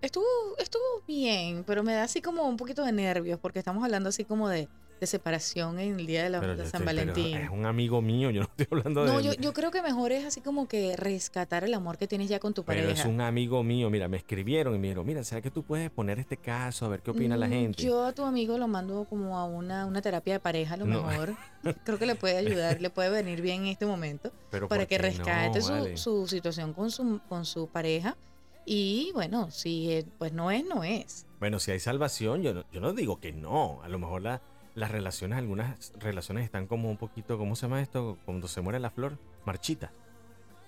Estuvo, 0.00 0.24
estuvo 0.58 0.82
bien, 1.06 1.62
pero 1.64 1.84
me 1.84 1.92
da 1.92 2.04
así 2.04 2.20
como 2.20 2.48
un 2.48 2.56
poquito 2.56 2.84
de 2.84 2.92
nervios 2.92 3.38
porque 3.38 3.60
estamos 3.60 3.84
hablando 3.84 4.08
así 4.08 4.24
como 4.24 4.48
de 4.48 4.68
de 5.02 5.06
separación 5.08 5.80
en 5.80 5.98
el 5.98 6.06
día 6.06 6.22
de, 6.22 6.30
la- 6.30 6.38
Pero 6.40 6.52
de 6.56 6.62
yo 6.62 6.70
San 6.70 6.82
estoy- 6.82 6.94
pero 6.96 7.12
Valentín. 7.12 7.36
Es 7.36 7.50
un 7.50 7.66
amigo 7.66 8.00
mío, 8.00 8.30
yo 8.30 8.42
no 8.42 8.46
estoy 8.56 8.68
hablando 8.70 9.04
No, 9.04 9.18
de 9.18 9.24
yo, 9.24 9.30
él. 9.32 9.38
yo 9.40 9.52
creo 9.52 9.72
que 9.72 9.82
mejor 9.82 10.12
es 10.12 10.24
así 10.24 10.40
como 10.40 10.68
que 10.68 10.94
rescatar 10.96 11.64
el 11.64 11.74
amor 11.74 11.98
que 11.98 12.06
tienes 12.06 12.28
ya 12.28 12.38
con 12.38 12.54
tu 12.54 12.62
Pero 12.64 12.82
pareja. 12.82 13.00
es 13.02 13.04
un 13.06 13.20
amigo 13.20 13.64
mío, 13.64 13.90
mira, 13.90 14.06
me 14.06 14.16
escribieron 14.16 14.76
y 14.76 14.78
me 14.78 14.86
dijeron, 14.86 15.04
mira, 15.04 15.24
¿será 15.24 15.40
que 15.42 15.50
tú 15.50 15.64
puedes 15.64 15.90
poner 15.90 16.20
este 16.20 16.36
caso 16.36 16.86
a 16.86 16.88
ver 16.88 17.02
qué 17.02 17.10
opina 17.10 17.36
la 17.36 17.48
Mm, 17.48 17.50
gente? 17.50 17.82
Yo 17.82 18.04
a 18.06 18.12
tu 18.12 18.24
amigo 18.24 18.56
lo 18.58 18.68
mando 18.68 19.04
como 19.10 19.36
a 19.36 19.44
una, 19.44 19.86
una 19.86 20.00
terapia 20.00 20.34
de 20.34 20.40
pareja 20.40 20.74
a 20.74 20.76
lo 20.76 20.86
No. 20.86 21.02
mejor. 21.02 21.34
Creo 21.84 21.98
que 21.98 22.06
le 22.06 22.14
puede 22.14 22.36
ayudar, 22.36 22.80
le 22.80 22.90
puede 22.90 23.10
venir 23.10 23.42
bien 23.42 23.62
en 23.62 23.68
este 23.68 23.86
momento 23.86 24.30
Pero 24.52 24.68
para 24.68 24.82
¿por 24.82 24.88
que 24.88 24.98
no? 24.98 25.02
rescate 25.02 25.60
su, 25.62 25.72
Vale. 25.72 25.96
su 25.96 26.28
situación 26.28 26.72
con 26.74 26.92
su, 26.92 27.20
con 27.28 27.44
su 27.44 27.66
pareja. 27.66 28.16
Y 28.64 29.10
bueno, 29.14 29.50
si 29.50 30.06
pues 30.18 30.32
no 30.32 30.52
es, 30.52 30.64
no 30.64 30.84
es. 30.84 31.26
Bueno, 31.40 31.58
si 31.58 31.72
hay 31.72 31.80
salvación, 31.80 32.42
yo 32.42 32.54
no, 32.54 32.64
yo 32.70 32.80
no 32.80 32.92
digo 32.92 33.18
que 33.18 33.32
no. 33.32 33.80
A 33.82 33.88
lo 33.88 33.98
mejor 33.98 34.22
la- 34.22 34.40
las 34.74 34.90
relaciones, 34.90 35.38
algunas 35.38 35.92
relaciones 35.98 36.44
están 36.44 36.66
como 36.66 36.90
un 36.90 36.96
poquito, 36.96 37.36
¿cómo 37.38 37.56
se 37.56 37.62
llama 37.62 37.80
esto? 37.82 38.18
Cuando 38.24 38.48
se 38.48 38.60
muere 38.60 38.78
la 38.80 38.90
flor, 38.90 39.18
marchita. 39.44 39.90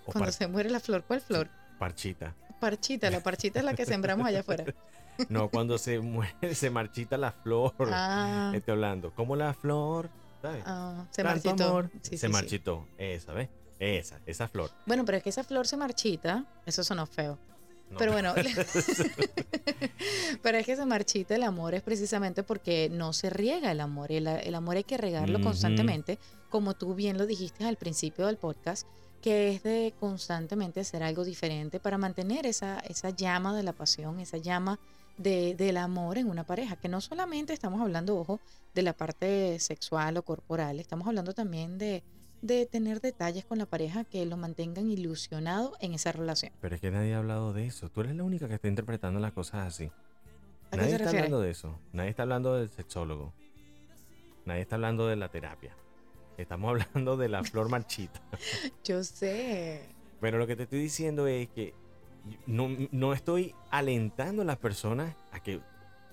O 0.07 0.13
Cuando 0.13 0.27
par- 0.27 0.33
se 0.33 0.47
muere 0.47 0.71
la 0.71 0.81
flor, 0.81 1.05
¿cuál 1.05 1.21
flor? 1.21 1.49
parchita. 1.79 2.35
Parchita, 2.61 3.11
la 3.11 3.21
parchita 3.21 3.59
es 3.59 3.65
la 3.65 3.75
que 3.75 3.85
sembramos 3.87 4.27
allá 4.27 4.41
afuera. 4.41 4.65
No, 5.29 5.49
cuando 5.49 5.79
se 5.79 6.01
muere, 6.01 6.57
se 6.57 6.71
marchita 6.71 7.17
la 7.17 7.31
flor. 7.31 7.73
Ah, 7.93 8.51
Estoy 8.53 8.73
hablando. 8.73 9.13
Como 9.15 9.37
la 9.37 9.55
flor, 9.55 10.11
¿sabes? 10.43 10.65
ah, 10.67 11.05
se 11.13 11.23
Tanto 11.23 11.47
marchitó. 11.49 11.69
amor, 11.69 11.91
Sí, 12.03 12.11
se 12.11 12.17
sí, 12.17 12.27
sí. 12.27 12.29
marchitó. 12.33 12.89
Esa, 12.99 13.33
¿ves? 13.33 13.49
Esa, 13.79 14.19
esa 14.27 14.49
flor. 14.49 14.71
Bueno, 14.87 15.05
pero 15.05 15.17
es 15.19 15.23
que 15.23 15.31
esa 15.31 15.45
flor 15.45 15.69
se 15.69 15.77
marchita, 15.77 16.45
eso 16.67 16.83
sonó 16.83 17.07
feo. 17.07 17.39
No. 17.91 17.99
Pero 17.99 18.12
bueno, 18.12 18.35
pero 20.43 20.59
es 20.59 20.67
que 20.67 20.76
se 20.76 20.87
marchita 20.87 21.35
el 21.35 21.43
amor 21.43 21.75
es 21.75 21.83
precisamente 21.83 22.43
porque 22.43 22.88
no 22.91 23.12
se 23.12 23.31
riega 23.31 23.71
el 23.71 23.81
amor. 23.81 24.11
El, 24.11 24.26
el 24.26 24.55
amor 24.55 24.76
hay 24.76 24.85
que 24.85 24.97
regarlo 24.97 25.41
constantemente, 25.41 26.19
como 26.49 26.75
tú 26.75 26.95
bien 26.95 27.19
lo 27.19 27.26
dijiste 27.26 27.64
al 27.64 27.76
principio 27.76 28.26
del 28.26 28.37
podcast, 28.37 28.87
que 29.21 29.50
es 29.50 29.62
de 29.62 29.95
constantemente 29.99 30.81
hacer 30.81 31.03
algo 31.03 31.25
diferente 31.25 31.81
para 31.81 31.99
mantener 31.99 32.47
esa, 32.47 32.79
esa 32.81 33.11
llama 33.11 33.57
de 33.57 33.62
la 33.62 33.73
pasión, 33.73 34.21
esa 34.21 34.38
llama 34.38 34.79
de, 35.17 35.55
del 35.55 35.76
amor 35.76 36.19
en 36.19 36.29
una 36.29 36.45
pareja, 36.45 36.76
que 36.76 36.88
no 36.88 37.00
solamente 37.00 37.53
estamos 37.53 37.81
hablando, 37.81 38.17
ojo, 38.17 38.41
de 38.75 38.83
la 38.83 38.93
parte 38.93 39.59
sexual 39.61 40.17
o 40.17 40.23
corporal, 40.23 40.81
estamos 40.81 41.07
hablando 41.07 41.33
también 41.33 41.79
de, 41.79 42.03
de 42.43 42.67
tener 42.67 43.00
detalles 43.00 43.45
con 43.45 43.59
la 43.59 43.67
pareja 43.67 44.05
que 44.05 44.25
lo 44.26 44.37
mantengan 44.37 44.91
ilusionado 44.91 45.75
en 45.81 45.95
esa 45.95 46.12
relación. 46.12 46.53
Pero 46.61 46.75
es 46.75 46.81
que 46.81 46.91
nadie 46.91 47.14
ha 47.14 47.19
hablado 47.19 47.53
de 47.53 47.67
eso. 47.67 47.88
Tú 47.88 48.03
eres 48.03 48.14
la 48.14 48.25
única 48.25 48.49
que 48.49 48.55
está 48.55 48.69
interpretando 48.69 49.21
las 49.21 49.33
cosas 49.33 49.67
así. 49.67 49.91
¿A 50.67 50.71
qué 50.73 50.76
Nadie 50.79 50.95
está 50.97 51.11
hablando 51.11 51.41
de 51.41 51.50
eso. 51.50 51.79
Nadie 51.93 52.11
está 52.11 52.23
hablando 52.23 52.55
del 52.55 52.69
sexólogo. 52.69 53.33
Nadie 54.45 54.62
está 54.62 54.76
hablando 54.76 55.07
de 55.07 55.17
la 55.17 55.29
terapia. 55.31 55.75
Estamos 56.37 56.71
hablando 56.93 57.17
de 57.17 57.29
la 57.29 57.45
flor 57.45 57.69
marchita. 57.69 58.21
Yo 58.85 59.03
sé. 59.05 59.88
Pero 60.21 60.38
lo 60.38 60.47
que 60.47 60.57
te 60.57 60.64
estoy 60.64 60.81
diciendo 60.81 61.26
es 61.26 61.49
que 61.49 61.75
no, 62.47 62.69
no 62.91 63.12
estoy 63.12 63.55
alentando 63.71 64.43
a 64.43 64.45
las 64.45 64.57
personas 64.57 65.14
a 65.33 65.41
que 65.41 65.61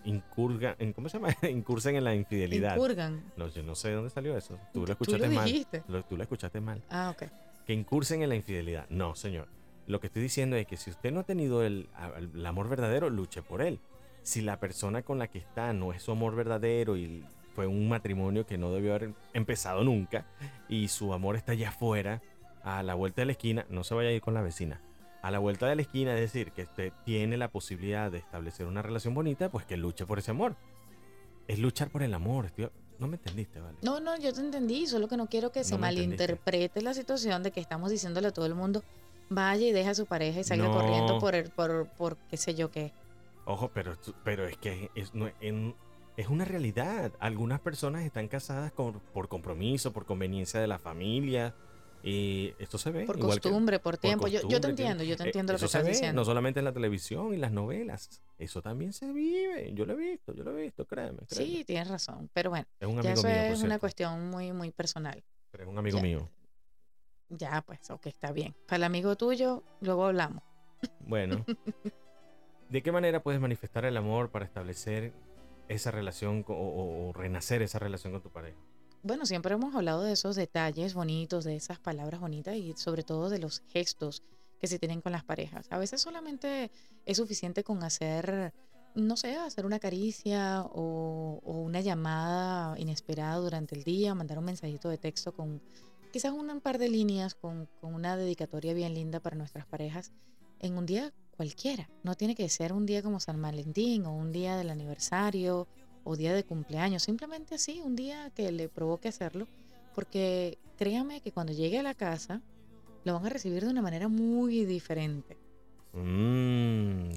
incurgan, 0.04 0.76
¿cómo 0.94 1.10
se 1.10 1.18
llama? 1.20 1.36
incursen 1.50 1.96
en 1.96 2.04
la 2.04 2.16
infidelidad. 2.16 2.76
Incurgan. 2.76 3.24
No, 3.38 3.48
yo 3.48 3.64
no 3.64 3.76
sé 3.76 3.90
de 3.90 3.96
dónde 3.96 4.10
salió 4.10 4.38
eso. 4.38 4.58
Tú 4.74 4.82
lo 4.82 4.86
Tú 4.88 4.92
escuchaste 4.94 5.28
lo 5.28 5.34
mal. 5.34 5.46
dijiste. 5.46 5.84
Lo- 5.88 6.04
tú 6.04 6.18
lo 6.18 6.24
escuchaste 6.24 6.62
mal. 6.62 6.84
Ah, 6.90 7.12
ok. 7.16 7.30
Que 7.66 7.74
incursen 7.74 8.22
en 8.24 8.30
la 8.30 8.36
infidelidad. 8.36 8.86
No, 8.90 9.16
señor. 9.16 9.48
Lo 9.88 10.00
que 10.00 10.08
estoy 10.08 10.22
diciendo 10.22 10.56
es 10.56 10.68
que 10.68 10.78
si 10.78 10.90
usted 10.90 11.12
no 11.12 11.22
ha 11.22 11.24
tenido 11.24 11.64
el, 11.64 11.90
el 12.34 12.46
amor 12.46 12.70
verdadero, 12.70 13.10
luche 13.10 13.42
por 13.42 13.62
él. 13.62 13.80
Si 14.24 14.42
la 14.42 14.60
persona 14.60 15.02
con 15.02 15.18
la 15.20 15.28
que 15.28 15.40
está 15.40 15.74
no 15.74 15.94
es 15.94 16.04
su 16.04 16.12
amor 16.12 16.36
verdadero 16.36 16.96
y 16.96 17.26
fue 17.56 17.66
un 17.68 17.90
matrimonio 17.90 18.46
que 18.46 18.58
no 18.58 18.72
debió 18.72 18.96
haber 18.96 19.14
empezado 19.34 19.84
nunca 19.84 20.26
y 20.70 20.88
su 20.88 21.14
amor 21.14 21.36
está 21.36 21.52
allá 21.54 21.70
afuera, 21.70 22.22
a 22.64 22.84
la 22.84 22.94
vuelta 22.94 23.22
de 23.24 23.26
la 23.26 23.32
esquina, 23.32 23.66
no 23.70 23.84
se 23.84 23.96
vaya 23.96 24.10
a 24.10 24.12
ir 24.14 24.22
con 24.22 24.34
la 24.36 24.42
vecina. 24.44 24.80
A 25.22 25.30
la 25.32 25.40
vuelta 25.40 25.68
de 25.68 25.76
la 25.76 25.82
esquina, 25.84 26.14
es 26.16 26.20
decir, 26.22 26.52
que 26.52 26.64
usted 26.64 26.92
tiene 27.06 27.38
la 27.38 27.50
posibilidad 27.50 28.12
de 28.12 28.18
establecer 28.18 28.66
una 28.66 28.82
relación 28.82 29.14
bonita, 29.14 29.50
pues 29.50 29.66
que 29.66 29.78
luche 29.78 30.06
por 30.06 30.18
ese 30.20 30.32
amor. 30.32 30.56
Es 31.48 31.60
luchar 31.60 31.90
por 31.92 32.02
el 32.04 32.14
amor. 32.14 32.52
No 32.98 33.08
me 33.08 33.18
entendiste, 33.18 33.60
¿vale? 33.60 33.78
No, 33.84 34.00
no, 34.00 34.18
yo 34.18 34.34
te 34.34 34.40
entendí. 34.42 34.88
Solo 34.88 35.08
que 35.08 35.18
no 35.18 35.28
quiero 35.28 35.52
que 35.52 35.64
se 35.64 35.76
entendiste. 35.76 36.08
malinterprete 36.08 36.82
la 36.82 36.94
situación 36.94 37.44
de 37.44 37.52
que 37.52 37.60
estamos 37.60 37.92
diciéndole 37.92 38.28
a 38.30 38.32
todo 38.32 38.46
el 38.46 38.56
mundo 38.56 38.84
vaya 39.30 39.66
y 39.68 39.72
deja 39.72 39.92
a 39.92 39.96
su 39.96 40.06
pareja 40.08 40.40
y 40.40 40.44
salga 40.44 40.70
corriendo 40.72 41.18
por, 41.20 41.36
el, 41.36 41.50
por, 41.52 41.88
por 41.98 42.18
qué 42.30 42.38
sé 42.38 42.54
yo 42.56 42.70
qué. 42.72 42.92
Ojo, 43.46 43.72
pero, 43.74 43.98
pero 44.24 44.46
es 44.48 44.58
que 44.58 44.90
es, 44.96 45.14
no- 45.14 45.32
en- 45.40 45.74
es 46.18 46.28
una 46.28 46.46
realidad. 46.46 47.12
Algunas 47.20 47.60
personas 47.60 48.04
están 48.04 48.28
casadas 48.28 48.72
con- 48.72 49.00
por 49.14 49.30
compromiso, 49.30 49.94
por 49.94 50.06
conveniencia 50.06 50.60
de 50.60 50.68
la 50.68 50.80
familia. 50.80 51.56
Y 52.04 52.54
esto 52.58 52.78
se 52.78 52.90
ve. 52.92 53.06
Por 53.06 53.18
igual 53.20 53.40
que- 53.40 53.50
costumbre, 53.50 53.80
por 53.80 53.94
por 53.94 53.98
tiempo. 54.00 54.28
Yo, 54.28 54.42
yo 54.48 54.60
te 54.60 54.70
entiendo, 54.70 55.04
yo 55.04 55.16
te 55.18 55.24
Eh, 55.24 55.26
entiendo 55.28 55.54
lo 55.54 55.60
que 55.60 55.66
estás 55.66 55.86
diciendo. 55.86 56.20
No 56.22 56.26
solamente 56.26 56.60
en 56.60 56.66
la 56.66 56.74
televisión 56.74 57.34
y 57.34 57.38
las 57.38 57.52
novelas. 57.52 58.22
Eso 58.38 58.62
también 58.62 58.92
se 58.94 59.12
vive. 59.12 59.72
Yo 59.74 59.86
lo 59.86 59.94
he 59.94 59.98
visto, 59.98 60.34
yo 60.34 60.44
lo 60.44 60.58
he 60.58 60.64
visto, 60.64 60.86
créeme. 60.86 61.20
créeme. 61.28 61.46
Sí, 61.58 61.64
tienes 61.64 61.88
razón. 61.90 62.30
Pero 62.34 62.50
bueno, 62.50 62.66
es 62.80 62.88
un 62.88 63.02
ya 63.02 63.14
eso 63.14 63.28
mío, 63.28 63.36
es 63.36 63.62
una 63.62 63.78
cuestión 63.80 64.30
muy, 64.32 64.52
muy 64.52 64.72
personal. 64.72 65.24
Pero 65.52 65.64
es 65.66 65.70
un 65.70 65.78
amigo 65.78 65.98
Ya. 65.98 66.04
mío. 66.04 66.30
Ya, 67.30 67.62
pues, 67.62 67.90
ok, 67.90 68.08
está 68.08 68.32
bien. 68.32 68.54
Para 68.68 68.78
el 68.78 68.84
amigo 68.84 69.16
tuyo, 69.16 69.64
luego 69.82 70.06
hablamos. 70.06 70.44
Bueno. 71.02 71.46
¿De 72.70 72.82
qué 72.82 72.92
manera 72.92 73.22
puedes 73.22 73.40
manifestar 73.42 73.86
el 73.86 73.96
amor 73.98 74.32
para 74.32 74.46
establecer 74.46 75.14
esa 75.68 75.92
relación 75.92 76.44
co- 76.44 76.56
o, 76.56 76.68
o- 76.68 77.10
o 77.10 77.14
renacer 77.14 77.62
esa 77.62 77.80
relación 77.80 78.14
con 78.14 78.22
tu 78.22 78.30
pareja? 78.32 78.58
Bueno, 79.04 79.26
siempre 79.26 79.56
hemos 79.56 79.74
hablado 79.74 80.04
de 80.04 80.12
esos 80.12 80.36
detalles 80.36 80.94
bonitos, 80.94 81.44
de 81.44 81.56
esas 81.56 81.80
palabras 81.80 82.22
bonitas 82.22 82.56
y 82.56 82.74
sobre 82.74 83.02
todo 83.02 83.30
de 83.30 83.40
los 83.40 83.62
gestos 83.70 84.22
que 84.60 84.68
se 84.68 84.78
tienen 84.78 85.02
con 85.02 85.12
las 85.12 85.24
parejas. 85.24 85.66
A 85.72 85.80
veces 85.80 86.02
solamente 86.02 86.70
es 87.08 87.18
suficiente 87.18 87.64
con 87.64 87.84
hacer, 87.84 88.54
no 88.94 89.18
sé, 89.18 89.38
hacer 89.38 89.66
una 89.66 89.80
caricia 89.80 90.62
o, 90.72 91.42
una 91.44 91.82
llamada 91.82 92.78
inesperada 92.80 93.38
durante 93.38 93.76
el 93.76 93.84
día, 93.84 94.14
mandar 94.14 94.38
un 94.38 94.46
mensajito 94.46 94.88
de 94.88 95.00
texto 95.00 95.34
con 95.34 95.64
quizás 96.14 96.32
un 96.32 96.62
par 96.62 96.78
de 96.78 96.90
líneas 96.90 97.34
con 97.34 97.68
una 97.82 98.16
dedicatoria 98.16 98.76
bien 98.76 98.94
linda 98.94 99.20
para 99.20 99.36
nuestras 99.36 99.66
parejas 99.66 100.12
en 100.60 100.78
un 100.78 100.86
día 100.86 101.12
cualquiera. 101.32 101.90
No 102.04 102.14
tiene 102.14 102.36
que 102.36 102.48
ser 102.50 102.72
un 102.72 102.86
día 102.86 103.02
como 103.02 103.20
San 103.20 103.42
Valentín 103.42 104.06
o 104.06 104.16
un 104.16 104.32
día 104.32 104.58
del 104.58 104.70
aniversario 104.70 105.68
o 106.04 106.16
día 106.16 106.34
de 106.34 106.44
cumpleaños, 106.44 107.04
simplemente 107.04 107.56
así, 107.56 107.82
un 107.84 107.96
día 107.96 108.32
que 108.36 108.52
le 108.52 108.70
provoque 108.70 109.08
hacerlo, 109.08 109.48
porque 109.94 110.58
créame 110.78 111.22
que 111.22 111.32
cuando 111.32 111.54
llegue 111.54 111.80
a 111.80 111.84
la 111.84 111.94
casa 111.94 112.42
lo 113.04 113.14
van 113.14 113.26
a 113.26 113.30
recibir 113.30 113.64
de 113.64 113.70
una 113.70 113.82
manera 113.82 114.08
muy 114.08 114.66
diferente. 114.66 115.38
Mm. 115.94 117.10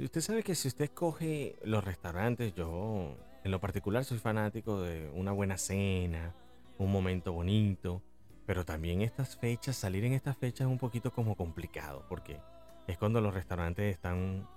Usted 0.00 0.20
sabe 0.20 0.42
que 0.42 0.54
si 0.54 0.68
usted 0.68 0.84
escoge 0.84 1.56
los 1.64 1.84
restaurantes, 1.84 2.54
yo 2.54 3.16
en 3.44 3.50
lo 3.50 3.60
particular 3.60 4.04
soy 4.04 4.18
fanático 4.18 4.80
de 4.80 5.10
una 5.14 5.32
buena 5.32 5.58
cena, 5.58 6.34
un 6.78 6.92
momento 6.92 7.32
bonito, 7.32 8.02
pero 8.46 8.64
también 8.64 9.02
estas 9.02 9.36
fechas, 9.36 9.76
salir 9.76 10.04
en 10.04 10.12
estas 10.12 10.36
fechas 10.36 10.62
es 10.62 10.66
un 10.72 10.78
poquito 10.78 11.12
como 11.12 11.34
complicado, 11.34 12.04
porque 12.08 12.40
es 12.86 12.96
cuando 12.96 13.20
los 13.20 13.34
restaurantes 13.34 13.92
están 13.92 14.48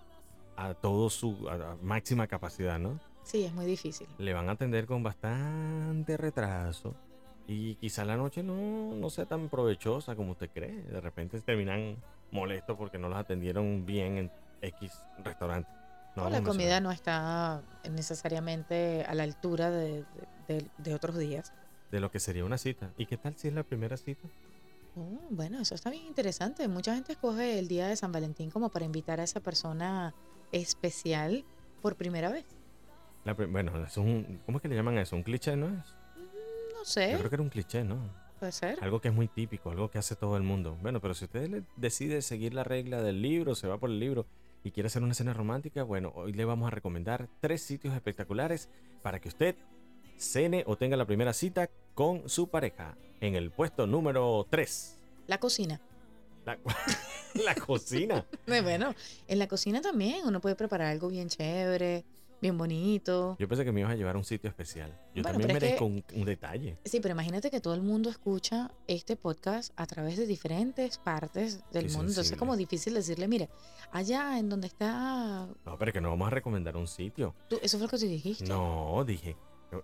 a 0.55 0.73
todo 0.73 1.09
su 1.09 1.49
a 1.49 1.75
máxima 1.81 2.27
capacidad, 2.27 2.79
¿no? 2.79 2.99
Sí, 3.23 3.43
es 3.45 3.53
muy 3.53 3.65
difícil. 3.65 4.07
Le 4.17 4.33
van 4.33 4.49
a 4.49 4.53
atender 4.53 4.85
con 4.85 5.03
bastante 5.03 6.17
retraso 6.17 6.93
y 7.47 7.75
quizá 7.75 8.03
la 8.05 8.17
noche 8.17 8.43
no, 8.43 8.93
no 8.95 9.09
sea 9.09 9.25
tan 9.25 9.49
provechosa 9.49 10.15
como 10.15 10.31
usted 10.31 10.49
cree. 10.53 10.83
De 10.83 11.01
repente 11.01 11.39
terminan 11.41 11.97
molestos 12.31 12.77
porque 12.77 12.97
no 12.97 13.09
los 13.09 13.17
atendieron 13.17 13.85
bien 13.85 14.17
en 14.17 14.31
X 14.61 14.91
restaurante. 15.23 15.69
No 16.15 16.29
la 16.29 16.43
comida 16.43 16.79
no 16.81 16.91
está 16.91 17.61
necesariamente 17.89 19.05
a 19.07 19.13
la 19.15 19.23
altura 19.23 19.71
de, 19.71 20.03
de- 20.47 20.57
de- 20.59 20.65
de 20.77 20.93
otros 20.93 21.17
días. 21.17 21.53
De 21.89 21.99
lo 21.99 22.11
que 22.11 22.19
sería 22.19 22.43
una 22.45 22.57
cita. 22.57 22.91
¿Y 22.97 23.05
qué 23.05 23.17
tal 23.17 23.35
si 23.37 23.47
es 23.47 23.53
la 23.53 23.63
primera 23.63 23.95
cita? 23.97 24.27
Oh, 24.97 25.19
bueno, 25.29 25.59
eso 25.61 25.73
está 25.75 25.89
bien 25.89 26.05
interesante. 26.05 26.67
Mucha 26.67 26.93
gente 26.95 27.13
escoge 27.13 27.59
el 27.59 27.67
día 27.69 27.87
de 27.87 27.95
San 27.95 28.11
Valentín 28.11 28.49
como 28.49 28.69
para 28.69 28.83
invitar 28.83 29.21
a 29.21 29.23
esa 29.23 29.39
persona 29.39 30.13
especial 30.51 31.45
por 31.81 31.95
primera 31.95 32.29
vez. 32.29 32.45
La 33.23 33.33
bueno, 33.33 33.83
es 33.85 33.97
un, 33.97 34.41
¿cómo 34.45 34.57
es 34.57 34.61
que 34.61 34.67
le 34.67 34.75
llaman 34.75 34.97
eso? 34.97 35.15
¿Un 35.15 35.23
cliché, 35.23 35.55
no 35.55 35.67
es? 35.67 35.73
No 36.73 36.79
Yo 36.79 36.85
sé, 36.85 37.15
creo 37.17 37.29
que 37.29 37.35
era 37.35 37.43
un 37.43 37.49
cliché, 37.49 37.83
¿no? 37.83 37.97
puede 38.39 38.51
ser. 38.51 38.79
Algo 38.83 38.99
que 38.99 39.09
es 39.09 39.13
muy 39.13 39.27
típico, 39.27 39.69
algo 39.69 39.91
que 39.91 39.99
hace 39.99 40.15
todo 40.15 40.35
el 40.35 40.41
mundo. 40.41 40.75
Bueno, 40.81 40.99
pero 40.99 41.13
si 41.13 41.25
usted 41.25 41.47
le- 41.47 41.63
decide 41.75 42.23
seguir 42.23 42.55
la 42.55 42.63
regla 42.63 43.03
del 43.03 43.21
libro, 43.21 43.53
se 43.53 43.67
va 43.67 43.77
por 43.77 43.91
el 43.91 43.99
libro 43.99 44.25
y 44.63 44.71
quiere 44.71 44.87
hacer 44.87 45.03
una 45.03 45.13
cena 45.13 45.31
romántica, 45.33 45.83
bueno, 45.83 46.11
hoy 46.15 46.33
le 46.33 46.43
vamos 46.45 46.65
a 46.67 46.71
recomendar 46.71 47.27
tres 47.39 47.61
sitios 47.61 47.93
espectaculares 47.93 48.67
para 49.03 49.19
que 49.19 49.27
usted 49.27 49.55
cene 50.17 50.63
o 50.65 50.75
tenga 50.75 50.97
la 50.97 51.05
primera 51.05 51.33
cita 51.33 51.69
con 51.93 52.27
su 52.29 52.47
pareja. 52.49 52.97
En 53.19 53.35
el 53.35 53.51
puesto 53.51 53.85
número 53.85 54.47
3, 54.49 54.97
La 55.27 55.39
cocina. 55.39 55.79
la, 56.43 56.57
la 57.45 57.53
cocina. 57.53 58.25
Bueno, 58.47 58.95
en 59.27 59.37
la 59.37 59.47
cocina 59.47 59.81
también 59.81 60.25
uno 60.25 60.41
puede 60.41 60.55
preparar 60.55 60.87
algo 60.87 61.09
bien 61.09 61.29
chévere, 61.29 62.03
bien 62.41 62.57
bonito. 62.57 63.35
Yo 63.39 63.47
pensé 63.47 63.63
que 63.63 63.71
me 63.71 63.81
ibas 63.81 63.91
a 63.93 63.95
llevar 63.95 64.15
a 64.15 64.17
un 64.17 64.23
sitio 64.25 64.49
especial. 64.49 64.89
Yo 65.13 65.21
Bueno, 65.23 65.37
también 65.39 65.47
pero 65.47 65.57
es 65.57 65.61
merezco 65.79 65.87
que- 66.07 66.15
un, 66.15 66.21
un 66.21 66.25
detalle. 66.25 66.77
Sí, 66.83 66.99
pero 66.99 67.13
imagínate 67.13 67.51
que 67.51 67.61
todo 67.61 67.73
el 67.75 67.81
mundo 67.81 68.09
escucha 68.09 68.71
este 68.87 69.15
podcast 69.15 69.71
a 69.75 69.85
través 69.85 70.17
de 70.17 70.25
diferentes 70.25 70.97
partes 70.97 71.59
del 71.71 71.85
Qué 71.87 71.91
mundo. 71.93 72.09
Entonces 72.11 72.31
es 72.31 72.37
como 72.37 72.57
difícil 72.57 72.93
decirle, 72.95 73.27
mire, 73.27 73.49
allá 73.91 74.39
en 74.39 74.49
donde 74.49 74.67
está... 74.67 75.47
No, 75.65 75.77
pero 75.77 75.93
que 75.93 76.01
no 76.01 76.09
vamos 76.09 76.27
a 76.27 76.31
recomendar 76.31 76.75
un 76.75 76.87
sitio. 76.87 77.35
tú- 77.47 77.59
eso 77.61 77.77
fue 77.77 77.85
lo 77.87 77.91
que 77.91 77.97
tú 77.97 78.05
dijiste. 78.05 78.45
No, 78.45 79.03
dije. 79.05 79.35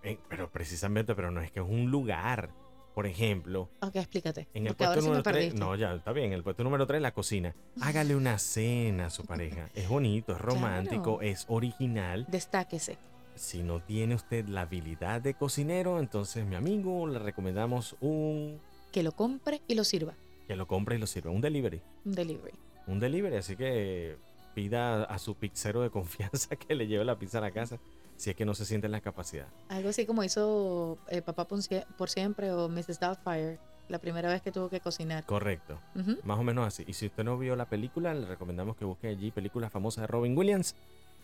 eh, 0.02 0.18
Pero 0.28 0.50
precisamente, 0.50 1.14
pero 1.14 1.30
no 1.30 1.40
es 1.40 1.50
que 1.52 1.60
es 1.60 1.66
un 1.66 1.90
lugar. 1.90 2.50
Por 2.98 3.06
ejemplo, 3.06 3.70
Ok, 3.80 3.94
explícate. 3.94 4.48
en 4.54 4.66
el 4.66 4.74
puesto 4.74 5.00
número 5.02 5.22
3. 5.22 5.32
perdiste. 5.36 5.60
No, 5.60 5.76
ya, 5.76 5.94
está 5.94 6.10
bien. 6.10 6.32
El 6.32 6.42
puesto 6.42 6.64
número 6.64 6.84
3, 6.84 7.00
la 7.00 7.12
cocina. 7.14 7.54
Hágale 7.80 8.16
una 8.16 8.38
cena 8.40 9.06
a 9.06 9.10
su 9.10 9.24
pareja. 9.24 9.68
Es 9.76 9.88
bonito, 9.88 10.32
es 10.32 10.40
romántico, 10.40 11.18
Claro. 11.18 11.22
es 11.22 11.44
original. 11.48 12.26
Destáquese. 12.28 12.98
Si 13.36 13.62
no 13.62 13.78
tiene 13.80 14.16
usted 14.16 14.48
la 14.48 14.62
habilidad 14.62 15.20
de 15.20 15.34
cocinero, 15.34 16.00
entonces, 16.00 16.44
mi 16.44 16.56
amigo, 16.56 17.06
le 17.06 17.20
recomendamos 17.20 17.94
un. 18.00 18.58
Que 18.90 19.04
lo 19.04 19.12
compre 19.12 19.62
y 19.68 19.76
lo 19.76 19.84
sirva. 19.84 20.14
Que 20.48 20.56
lo 20.56 20.66
compre 20.66 20.96
y 20.96 20.98
lo 20.98 21.06
sirva. 21.06 21.30
Un 21.30 21.40
delivery. 21.40 21.80
Un 22.04 22.14
delivery. 22.16 22.58
Un 22.88 22.98
delivery. 22.98 23.36
Así 23.36 23.54
que 23.54 24.16
pida 24.56 25.04
a 25.04 25.20
su 25.20 25.36
pizzero 25.36 25.82
de 25.82 25.90
confianza 25.90 26.56
que 26.56 26.74
le 26.74 26.88
lleve 26.88 27.04
la 27.04 27.16
pizza 27.16 27.38
a 27.38 27.42
la 27.42 27.52
casa. 27.52 27.78
Si 28.18 28.28
es 28.30 28.36
que 28.36 28.44
no 28.44 28.52
se 28.52 28.64
siente 28.66 28.86
en 28.86 28.92
la 28.92 29.00
capacidad. 29.00 29.46
Algo 29.70 29.88
así 29.88 30.04
como 30.04 30.22
hizo 30.24 30.98
eh, 31.08 31.22
Papá 31.22 31.46
por, 31.48 31.60
Sie- 31.60 31.86
por 31.96 32.10
Siempre 32.10 32.52
o 32.52 32.68
Mrs. 32.68 33.00
Doubtfire 33.00 33.58
la 33.88 33.98
primera 34.00 34.28
vez 34.28 34.42
que 34.42 34.52
tuvo 34.52 34.68
que 34.68 34.80
cocinar. 34.80 35.24
Correcto. 35.24 35.80
Más 36.24 36.38
o 36.38 36.42
menos 36.42 36.66
así. 36.66 36.84
Y 36.86 36.92
si 36.92 37.06
usted 37.06 37.24
no 37.24 37.38
vio 37.38 37.56
la 37.56 37.64
película, 37.70 38.12
le 38.12 38.26
recomendamos 38.26 38.76
que 38.76 38.84
busque 38.84 39.08
allí 39.08 39.30
película 39.30 39.70
famosa 39.70 40.02
de 40.02 40.08
Robin 40.08 40.36
Williams 40.36 40.74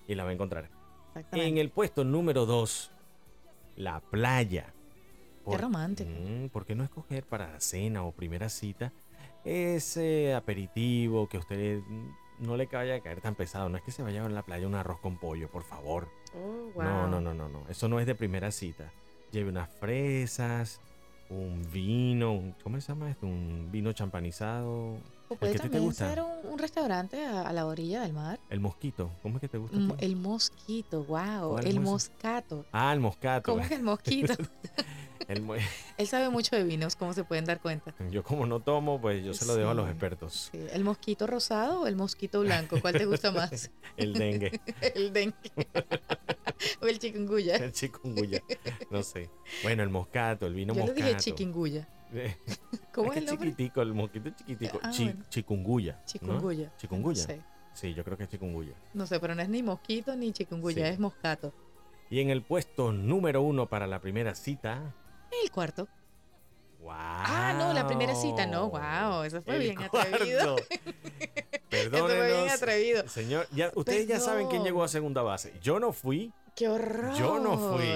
y 0.08 0.14
la 0.14 0.24
va 0.24 0.30
a 0.30 0.32
encontrar. 0.32 0.70
Exactamente. 1.08 1.48
En 1.50 1.58
el 1.58 1.70
puesto 1.70 2.04
número 2.04 2.46
2, 2.46 2.90
la 3.76 4.00
playa. 4.00 4.72
Qué 5.50 5.58
romántico. 5.58 6.08
Mm, 6.10 6.48
¿Por 6.48 6.64
qué 6.64 6.74
no 6.74 6.84
escoger 6.84 7.24
para 7.26 7.60
cena 7.60 8.02
o 8.04 8.12
primera 8.12 8.48
cita 8.48 8.92
ese 9.44 10.32
aperitivo 10.34 11.28
que 11.28 11.36
a 11.36 11.40
usted 11.40 11.80
mm, 11.80 12.08
no 12.46 12.56
le 12.56 12.66
vaya 12.66 12.94
a 12.96 13.00
caer 13.00 13.20
tan 13.20 13.34
pesado? 13.34 13.68
No 13.68 13.76
es 13.76 13.82
que 13.82 13.90
se 13.92 14.02
vaya 14.02 14.24
a 14.24 14.28
la 14.28 14.42
playa 14.42 14.66
un 14.66 14.74
arroz 14.74 15.00
con 15.00 15.18
pollo, 15.18 15.50
por 15.50 15.64
favor. 15.64 16.08
Oh, 16.34 16.70
No, 16.82 17.00
wow. 17.02 17.08
no, 17.08 17.20
no, 17.20 17.34
no, 17.34 17.48
no. 17.48 17.64
Eso 17.68 17.88
no 17.88 18.00
es 18.00 18.06
de 18.06 18.14
primera 18.14 18.50
cita. 18.50 18.92
Lleve 19.30 19.50
unas 19.50 19.68
fresas, 19.80 20.80
un 21.30 21.62
vino, 21.72 22.32
un- 22.32 22.54
¿cómo 22.62 22.80
se 22.80 22.88
llama 22.88 23.10
esto? 23.10 23.26
Un 23.26 23.68
vino 23.70 23.92
champanizado. 23.92 24.96
O 25.28 25.32
¿El 25.32 25.38
puede 25.38 25.54
te 25.58 25.78
gusta? 25.78 26.08
ser 26.10 26.20
un, 26.22 26.52
un 26.52 26.58
restaurante 26.58 27.24
a, 27.24 27.42
a 27.42 27.52
la 27.52 27.66
orilla 27.66 28.02
del 28.02 28.12
mar. 28.12 28.38
El 28.50 28.60
mosquito. 28.60 29.10
¿Cómo 29.22 29.36
es 29.36 29.40
que 29.40 29.48
te 29.48 29.58
gusta? 29.58 29.76
Mm? 29.76 29.92
El 29.98 30.16
mosquito, 30.16 31.04
wow. 31.04 31.50
¿Cuál 31.52 31.66
El 31.66 31.78
es 31.78 31.82
moscato. 31.82 32.66
Ah, 32.72 32.92
el 32.92 33.00
moscato. 33.00 33.52
¿Cómo 33.52 33.66
que 33.66 33.74
el 33.74 33.82
mosquito? 33.82 34.34
El 35.28 35.44
Él 35.98 36.06
sabe 36.06 36.28
mucho 36.28 36.56
de 36.56 36.64
vinos, 36.64 36.96
como 36.96 37.12
se 37.12 37.24
pueden 37.24 37.44
dar 37.44 37.60
cuenta. 37.60 37.94
Yo 38.10 38.22
como 38.22 38.46
no 38.46 38.60
tomo, 38.60 39.00
pues 39.00 39.24
yo 39.24 39.34
se 39.34 39.46
lo 39.46 39.54
dejo 39.56 39.70
a 39.70 39.74
los 39.74 39.86
Sí. 39.86 39.90
expertos. 39.90 40.48
Sí, 40.52 40.60
¿El 40.72 40.84
mosquito 40.84 41.26
rosado 41.26 41.82
o 41.82 41.86
el 41.86 41.96
mosquito 41.96 42.40
blanco? 42.40 42.80
¿Cuál 42.80 42.94
te 42.94 43.06
gusta 43.06 43.30
más? 43.30 43.70
El 43.96 44.12
dengue, 44.14 44.60
el 44.94 45.12
dengue. 45.12 45.36
o 46.82 46.86
el 46.86 46.98
chikungunya. 46.98 47.56
el 47.56 47.72
chikungunya. 47.72 48.40
No 48.90 49.02
sé. 49.02 49.30
Bueno, 49.62 49.82
el 49.82 49.88
moscato, 49.90 50.46
el 50.46 50.54
vino 50.54 50.74
Yo 50.74 50.80
le 50.80 50.86
moscato. 50.86 51.06
dije 51.06 51.18
chikungunya. 51.20 51.88
¿Cómo 52.92 53.12
es 53.12 53.12
es 53.12 53.14
que 53.14 53.18
el 53.20 53.26
nombre? 53.26 53.50
chiquitico, 53.50 53.82
el 53.82 53.94
mosquito 53.94 54.28
es 54.28 54.36
chiquitico. 54.36 54.78
Ah, 54.82 54.90
Chi- 54.90 55.04
bueno. 55.04 55.24
Chikungunya. 55.30 55.92
¿no? 55.94 56.04
Chikungunya. 56.06 56.72
Chikungunya. 56.76 57.20
No 57.22 57.26
sé, 57.26 57.40
Sí, 57.72 57.92
yo 57.92 58.04
creo 58.04 58.16
que 58.16 58.22
es 58.24 58.28
chikungunya. 58.30 58.74
no 58.94 59.04
sé, 59.06 59.18
pero 59.18 59.34
no 59.34 59.42
es 59.42 59.48
ni 59.48 59.62
mosquito 59.62 60.14
ni 60.14 60.32
chikungunya, 60.32 60.86
Sí. 60.86 60.92
es 60.92 60.98
moscato. 61.00 61.52
Y 62.10 62.20
en 62.20 62.30
el 62.30 62.42
puesto 62.42 62.92
número 62.92 63.42
uno 63.42 63.68
para 63.68 63.86
la 63.88 64.00
primera 64.00 64.34
cita. 64.36 64.94
El 65.42 65.50
cuarto. 65.50 65.88
¡Wow! 66.80 66.92
Ah, 66.92 67.54
no, 67.56 67.72
la 67.72 67.86
primera 67.86 68.14
cita, 68.14 68.46
no, 68.46 68.68
wow, 68.68 69.22
eso 69.22 69.40
fue 69.42 69.58
bien 69.58 69.82
atrevido. 69.82 70.56
cuarto. 70.56 70.74
Eso 71.70 71.90
fue 71.90 71.90
bien 71.90 71.90
Perdónenos. 71.90 72.52
atrevido. 72.52 73.08
Señor, 73.08 73.48
ya, 73.52 73.72
ustedes 73.74 74.06
ya 74.06 74.20
saben 74.20 74.48
quién 74.48 74.62
llegó 74.64 74.84
a 74.84 74.88
segunda 74.88 75.22
base. 75.22 75.54
Yo 75.62 75.80
no 75.80 75.92
fui. 75.92 76.32
¡Qué 76.54 76.68
horror! 76.68 77.14
Yo 77.14 77.38
no 77.38 77.56
fui. 77.56 77.86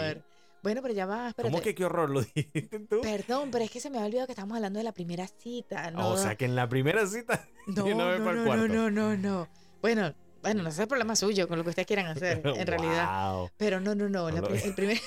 Bueno, 0.62 0.82
pero 0.82 0.92
ya 0.92 1.06
va, 1.06 1.28
espérate. 1.28 1.52
¿Cómo 1.52 1.62
que 1.62 1.74
qué 1.74 1.84
horror 1.84 2.10
lo 2.10 2.22
dijiste 2.22 2.80
tú? 2.80 3.00
Perdón, 3.02 3.50
pero 3.50 3.64
es 3.64 3.70
que 3.70 3.78
se 3.78 3.90
me 3.90 3.98
había 3.98 4.06
olvidado 4.06 4.26
que 4.26 4.32
estamos 4.32 4.56
hablando 4.56 4.78
de 4.78 4.84
la 4.84 4.92
primera 4.92 5.26
cita. 5.28 5.90
No, 5.90 6.10
O 6.10 6.16
sea 6.16 6.34
que 6.36 6.46
en 6.46 6.56
la 6.56 6.68
primera 6.68 7.06
cita. 7.06 7.46
no, 7.66 7.86
no, 7.86 8.18
no, 8.18 8.44
cuarto. 8.44 8.68
no, 8.68 8.68
no, 8.68 8.90
no, 8.90 9.16
no. 9.16 9.48
Bueno, 9.80 10.14
bueno, 10.42 10.62
no 10.62 10.70
sé 10.70 10.82
el 10.82 10.88
problema 10.88 11.14
suyo 11.14 11.46
con 11.46 11.58
lo 11.58 11.64
que 11.64 11.70
ustedes 11.70 11.86
quieran 11.86 12.06
hacer, 12.06 12.40
en 12.44 12.66
realidad. 12.66 13.32
Wow. 13.32 13.50
Pero 13.56 13.80
no, 13.80 13.94
no, 13.94 14.08
no. 14.08 14.30
La 14.30 14.40
el 14.40 14.74
primer. 14.74 14.98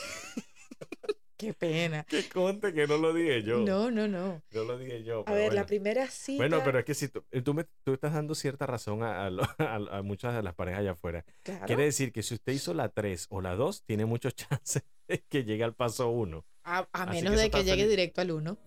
Qué 1.42 1.54
pena. 1.56 2.04
Que 2.04 2.30
conte 2.30 2.72
que 2.72 2.86
no 2.86 2.98
lo 2.98 3.14
dije 3.14 3.42
yo. 3.42 3.58
No, 3.62 3.90
No, 3.90 4.08
no, 4.08 4.42
no. 4.52 4.64
lo 4.64 4.78
dije 4.78 5.04
yo. 5.04 5.24
A 5.28 5.32
ver, 5.34 5.46
la 5.54 5.62
bueno. 5.62 5.66
primera 5.68 6.08
cita. 6.08 6.38
Bueno, 6.38 6.62
pero 6.64 6.78
es 6.78 6.86
que 6.86 6.94
si 6.94 7.08
tú, 7.08 7.24
tú, 7.44 7.54
me- 7.56 7.66
tú 7.84 7.94
estás 7.94 8.14
dando 8.14 8.36
cierta 8.36 8.68
razón 8.68 9.02
a, 9.02 9.26
a 9.26 9.30
a- 9.58 9.98
a 9.98 10.02
muchas 10.04 10.36
de 10.36 10.44
las 10.44 10.54
parejas 10.54 10.82
allá 10.82 10.92
afuera. 10.92 11.26
Claro, 11.42 11.66
Quiere 11.66 11.86
decir 11.86 12.12
que 12.12 12.22
si 12.22 12.36
usted 12.36 12.54
hizo 12.54 12.76
la 12.76 12.90
3 12.90 13.26
o 13.32 13.42
la 13.42 13.56
2, 13.56 13.84
tiene 13.86 14.06
muchos 14.06 14.36
chances 14.36 14.84
de 15.08 15.20
que 15.28 15.44
llegue 15.44 15.64
al 15.64 15.74
paso 15.74 16.10
1. 16.10 16.46
a, 16.64 16.88
menos 17.08 17.34
que 17.36 17.42
de 17.42 17.50
que 17.50 17.58
llegue 17.64 17.72
feliz. 17.72 17.90
directo 17.90 18.22
al 18.22 18.32
uno. 18.32 18.58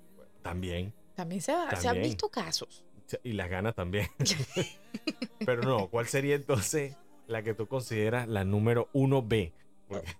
También. 0.43 0.93
También 1.15 1.41
se, 1.43 1.53
ha- 1.53 1.71
se 1.71 1.77
han 1.77 1.95
También. 1.95 2.05
visto 2.09 2.29
casos. 2.29 2.85
Y 3.23 3.35
las 3.35 3.49
ganas 3.49 3.77
también. 3.77 4.09
pero 5.47 5.63
no, 5.63 5.89
¿cuál 5.91 6.07
sería 6.09 6.35
entonces 6.35 6.97
la 7.29 7.43
que 7.45 7.55
tú 7.55 7.69
consideras 7.69 8.27
la 8.27 8.45
número 8.45 8.89
1B? 8.95 9.53
Porque 9.87 10.11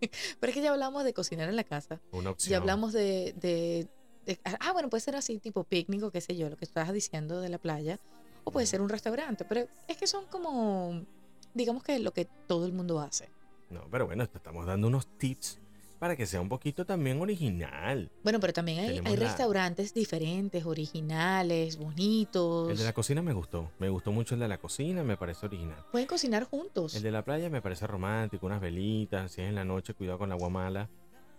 Pero 0.40 0.50
es 0.50 0.54
que 0.54 0.62
ya 0.62 0.70
hablamos 0.72 1.04
de 1.04 1.12
cocinar 1.14 1.48
en 1.48 1.56
la 1.56 1.64
casa. 1.64 2.00
una 2.12 2.30
opción. 2.30 2.50
Ya 2.50 2.56
hablamos 2.58 2.92
de, 2.92 3.34
de- 3.40 3.88
de- 4.26 4.40
Ah, 4.44 4.72
bueno, 4.72 4.88
puede 4.90 5.00
ser 5.00 5.16
así, 5.16 5.38
tipo 5.38 5.64
picnic 5.64 6.02
o 6.02 6.10
qué 6.10 6.20
sé 6.20 6.36
yo, 6.36 6.48
lo 6.50 6.56
que 6.56 6.64
estabas 6.64 6.92
diciendo 6.92 7.40
de 7.40 7.48
la 7.48 7.58
playa. 7.58 7.98
O 8.44 8.50
puede 8.50 8.66
ser 8.66 8.80
un 8.80 8.88
restaurante. 8.88 9.44
Pero 9.44 9.66
es 9.88 9.96
que 9.96 10.06
son 10.06 10.26
como. 10.26 11.04
Digamos 11.52 11.82
que 11.82 11.98
lo 11.98 12.12
que 12.12 12.26
todo 12.46 12.64
el 12.66 12.72
mundo 12.72 13.00
hace. 13.00 13.28
No, 13.70 13.82
pero 13.90 14.06
bueno, 14.06 14.28
te 14.28 14.38
estamos 14.38 14.66
dando 14.66 14.86
unos 14.88 15.06
tips 15.18 15.58
para 16.00 16.16
que 16.16 16.26
sea 16.26 16.40
un 16.40 16.48
poquito 16.48 16.86
también 16.86 17.20
original. 17.20 18.10
Bueno, 18.24 18.40
pero 18.40 18.54
también 18.54 18.78
hay, 18.80 19.00
la- 19.00 19.16
restaurantes 19.26 19.92
diferentes, 19.92 20.64
originales, 20.64 21.76
bonitos. 21.76 22.70
El 22.70 22.78
de 22.78 22.84
la 22.84 22.94
cocina 22.94 23.20
me 23.20 23.34
gustó. 23.34 23.70
Me 23.78 23.90
gustó 23.90 24.10
mucho 24.10 24.34
el 24.34 24.40
de 24.40 24.48
la 24.48 24.56
cocina, 24.56 25.04
me 25.04 25.18
parece 25.18 25.44
original. 25.44 25.76
Pueden 25.92 26.08
cocinar 26.08 26.44
juntos. 26.44 26.94
El 26.94 27.02
de 27.02 27.10
la 27.10 27.22
playa 27.22 27.50
me 27.50 27.60
parece 27.60 27.86
romántico, 27.86 28.46
unas 28.46 28.62
velitas, 28.62 29.30
si 29.30 29.42
es 29.42 29.48
en 29.50 29.54
la 29.54 29.64
noche, 29.66 29.92
cuidado 29.92 30.18
con 30.18 30.30
la 30.30 30.36
agua 30.36 30.48
mala. 30.48 30.88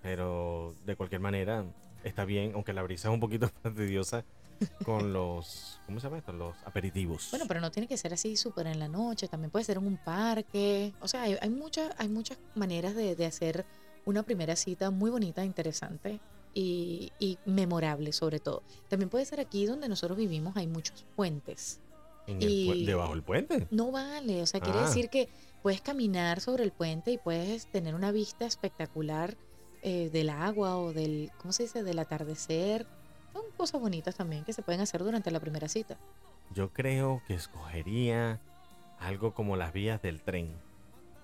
Pero 0.02 0.76
de 0.86 0.96
cualquier 0.96 1.22
manera, 1.22 1.66
está 2.04 2.24
bien, 2.24 2.52
aunque 2.54 2.72
la 2.74 2.84
brisa 2.84 3.10
es 3.10 3.14
un 3.16 3.20
poquito 3.20 3.50
fastidiosa 3.64 4.24
con 4.86 5.12
los, 5.14 5.80
¿cómo 5.88 6.00
se 6.00 6.06
llama 6.06 6.20
esto? 6.20 6.34
Los 6.34 6.56
aperitivos. 6.66 7.30
Bueno, 7.32 7.46
pero 7.48 7.60
no 7.62 7.72
tiene 7.72 7.88
que 7.88 7.98
ser 7.98 8.14
así 8.14 8.38
súper 8.38 8.68
en 8.68 8.78
la 8.78 8.88
noche, 8.88 9.28
también 9.28 9.50
puede 9.50 9.66
ser 9.66 9.78
en 9.78 9.88
un 9.88 9.98
parque. 9.98 10.94
O 11.02 11.08
sea, 11.08 11.24
hay, 11.24 11.36
hay, 11.42 11.50
muchas, 11.50 11.92
hay 11.98 12.10
muchas 12.10 12.38
maneras 12.54 12.96
de, 12.96 13.16
de 13.16 13.26
hacer 13.26 13.66
una 14.06 14.24
primera 14.24 14.56
cita 14.56 14.90
muy 14.92 15.10
bonita, 15.12 15.44
interesante 15.46 16.20
y, 16.54 17.12
y 17.20 17.38
memorable 17.46 18.12
sobre 18.14 18.40
todo. 18.40 18.64
También 18.90 19.10
puede 19.10 19.26
ser 19.26 19.40
aquí 19.40 19.66
donde 19.66 19.88
nosotros 19.90 20.18
vivimos, 20.18 20.56
hay 20.58 20.68
muchos 20.68 21.06
puentes. 21.16 21.80
En 22.28 22.38
el 22.42 22.50
y- 22.50 22.86
debajo 22.86 23.14
del 23.14 23.24
puente. 23.24 23.68
No 23.72 23.92
vale, 23.92 24.42
o 24.42 24.46
sea, 24.46 24.60
quiere 24.60 24.80
Ah. 24.80 24.88
decir 24.88 25.10
que 25.10 25.28
puedes 25.64 25.82
caminar 25.82 26.40
sobre 26.42 26.64
el 26.64 26.72
puente 26.72 27.12
y 27.12 27.18
puedes 27.18 27.66
tener 27.68 27.96
una 27.96 28.12
vista 28.12 28.46
espectacular 28.46 29.36
eh, 29.84 30.10
del 30.12 30.30
agua 30.30 30.78
o 30.78 30.94
del, 30.94 31.32
¿cómo 31.40 31.52
se 31.54 31.64
dice?, 31.64 31.82
del 31.84 31.98
atardecer. 32.00 32.86
Son 33.34 33.44
cosas 33.58 33.82
bonitas 33.82 34.16
también 34.16 34.44
que 34.44 34.54
se 34.54 34.62
pueden 34.62 34.82
hacer 34.82 35.04
durante 35.04 35.32
la 35.32 35.40
primera 35.40 35.68
cita. 35.68 35.98
Yo 36.54 36.70
creo 36.72 37.22
que 37.28 37.34
escogería 37.34 38.40
algo 39.00 39.34
como 39.34 39.56
las 39.58 39.74
vías 39.74 40.00
del 40.02 40.22
tren. 40.22 40.52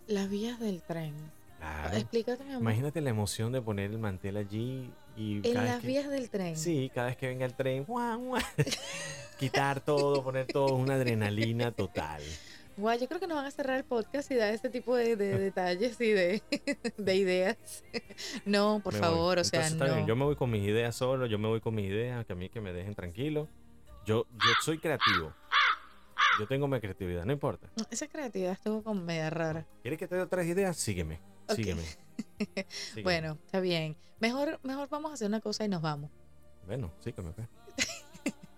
Las 0.08 0.30
vías 0.30 0.60
del 0.60 0.82
tren. 0.82 1.13
Claro. 1.60 1.98
Explícate, 1.98 2.43
mi 2.43 2.52
amor. 2.52 2.62
Imagínate 2.62 3.02
la 3.02 3.10
emoción 3.10 3.52
de 3.52 3.62
poner 3.62 3.91
el 3.91 3.98
mantel 3.98 4.38
allí 4.38 4.91
y 5.15 5.48
En 5.48 5.54
las 5.56 5.82
que- 5.82 5.88
vías 5.88 6.10
del 6.10 6.30
tren. 6.30 6.56
Sí, 6.56 6.91
cada 6.93 7.08
vez 7.08 7.17
que 7.17 7.28
venga 7.28 7.46
el 7.46 7.56
tren, 7.56 7.84
guau, 7.86 8.20
guau, 8.20 8.41
quitar 9.39 9.82
todo, 9.82 10.24
poner 10.24 10.46
todo, 10.48 10.76
una 10.76 10.96
adrenalina 10.96 11.72
total. 11.72 12.22
Guau, 12.78 12.96
yo 13.00 13.08
creo 13.08 13.20
que 13.20 13.26
nos 13.26 13.38
van 13.38 13.46
a 13.48 13.52
cerrar 13.52 13.78
el 13.78 13.86
podcast 13.86 14.30
y 14.32 14.36
dar 14.36 14.54
este 14.54 14.70
tipo 14.70 14.96
de, 14.96 15.15
de 15.15 15.38
detalles 15.39 16.00
y 16.00 16.12
de, 16.12 16.43
de 16.98 17.15
ideas. 17.15 17.58
no, 18.46 18.80
por 18.84 18.93
Me 18.93 19.00
voy. 19.00 19.10
favor, 19.10 19.39
o 19.39 19.43
sea, 19.43 19.62
Entonces, 19.62 19.74
está 19.74 19.88
no. 19.88 19.96
bien, 19.96 20.08
Yo 20.08 20.15
me 20.15 20.26
voy 20.26 20.36
con 20.36 20.52
mis 20.52 20.63
ideas 20.63 20.96
solo, 20.96 21.26
yo 21.26 21.39
me 21.39 21.48
voy 21.48 21.60
con 21.60 21.74
mis 21.74 21.88
ideas, 21.89 22.24
que 22.26 22.34
a 22.34 22.36
mí 22.36 22.50
que 22.50 22.62
me 22.62 22.72
dejen 22.74 22.93
tranquilo. 22.93 23.48
Yo, 24.06 24.26
yo 24.32 24.50
soy 24.63 24.78
creativo. 24.78 25.34
Yo 26.39 26.48
tengo 26.48 26.67
mi 26.67 26.80
creatividad, 26.80 27.26
no 27.26 27.34
importa. 27.34 27.67
Esa 27.89 28.08
creatividad 28.08 28.52
estuvo 28.54 28.84
como 28.84 29.02
media 29.02 29.32
rara. 29.32 29.65
¿Quieres 29.82 29.98
que 29.98 30.08
te 30.08 30.15
dé 30.15 30.22
otras 30.22 30.46
ideas? 30.46 30.78
Sígueme, 30.78 31.20
Sígueme. 31.55 31.81
Sígueme. 32.69 33.03
Bueno, 33.03 33.38
está 33.45 33.60
bien. 33.60 33.95
Mejor, 34.19 34.60
mejor 34.63 34.89
vamos 34.89 35.12
a 35.12 35.13
hacer 35.15 35.27
una 35.27 35.41
cosa 35.41 35.65
y 35.65 35.69
nos 35.69 35.81
vamos. 35.81 36.10
Bueno, 36.65 36.91
sígueme. 37.03 37.31
pues. 37.31 37.47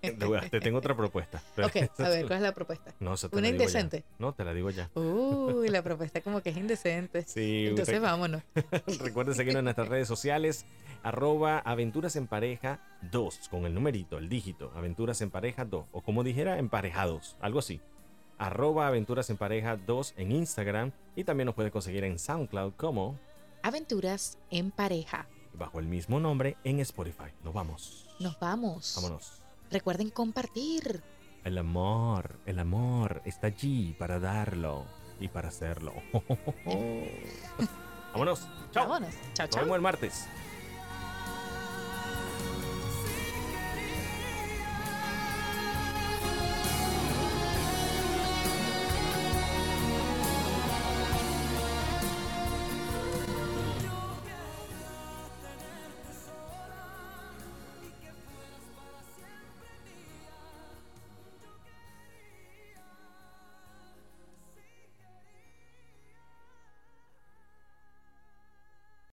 Te, 0.01 0.59
tengo 0.61 0.77
otra 0.77 0.95
propuesta. 0.95 1.41
Ok, 1.57 1.75
a 1.99 2.09
ver, 2.09 2.25
¿cuál 2.25 2.37
es 2.37 2.41
la 2.41 2.53
propuesta? 2.53 2.93
No, 3.01 3.15
eso 3.15 3.29
te 3.29 3.35
Una 3.35 3.47
la 3.47 3.51
digo 3.51 3.63
ya. 3.65 3.69
indecente. 3.81 4.05
No, 4.17 4.33
te 4.33 4.45
la 4.45 4.53
digo 4.53 4.69
ya. 4.69 4.89
Uy, 4.95 5.67
la 5.67 5.81
propuesta 5.83 6.21
como 6.21 6.41
que 6.41 6.51
es 6.51 6.57
indecente. 6.57 7.23
Sí, 7.27 7.65
Entonces 7.67 7.95
usted- 7.95 8.01
vámonos. 8.01 8.41
Recuerden 9.01 9.35
seguirnos 9.35 9.59
en 9.59 9.65
nuestras 9.65 9.89
redes 9.89 10.07
sociales, 10.07 10.65
arroba 11.03 11.59
aventuras 11.59 12.15
en 12.15 12.27
pareja 12.27 12.79
2, 13.11 13.49
con 13.49 13.65
el 13.65 13.73
numerito, 13.73 14.17
el 14.17 14.29
dígito, 14.29 14.71
aventuras 14.73 15.19
en 15.21 15.31
pareja 15.31 15.65
2, 15.65 15.87
o 15.91 16.01
como 16.01 16.23
dijera, 16.23 16.57
emparejados, 16.59 17.35
algo 17.41 17.59
así. 17.59 17.81
Arroba 18.39 18.87
aventuras 18.87 19.29
en 19.29 19.37
pareja 19.37 19.75
2 19.77 20.13
en 20.17 20.31
Instagram 20.31 20.91
y 21.15 21.23
también 21.25 21.45
nos 21.45 21.55
puede 21.55 21.71
conseguir 21.71 22.03
en 22.05 22.17
SoundCloud 22.17 22.73
como 22.77 23.19
Aventuras 23.63 24.37
en 24.49 24.71
pareja. 24.71 25.27
bajo 25.53 25.79
el 25.79 25.85
mismo 25.87 26.19
nombre 26.21 26.55
en 26.63 26.79
Spotify. 26.79 27.31
Nos 27.43 27.53
vamos. 27.53 28.07
Nos 28.19 28.39
vamos. 28.39 28.93
Vámonos. 28.95 29.41
Recuerden 29.69 30.09
compartir. 30.09 31.03
El 31.43 31.57
amor, 31.57 32.39
el 32.45 32.59
amor 32.59 33.21
está 33.25 33.47
allí 33.47 33.93
para 33.99 34.19
darlo 34.19 34.85
y 35.19 35.27
para 35.27 35.49
hacerlo. 35.49 35.93
Vámonos. 38.13 38.47
Chao. 38.71 38.87
Vámonos. 38.87 39.13
Chao, 39.33 39.45
Nos 39.47 39.49
chao. 39.55 39.61
vemos 39.63 39.75
el 39.75 39.81
martes. 39.81 40.27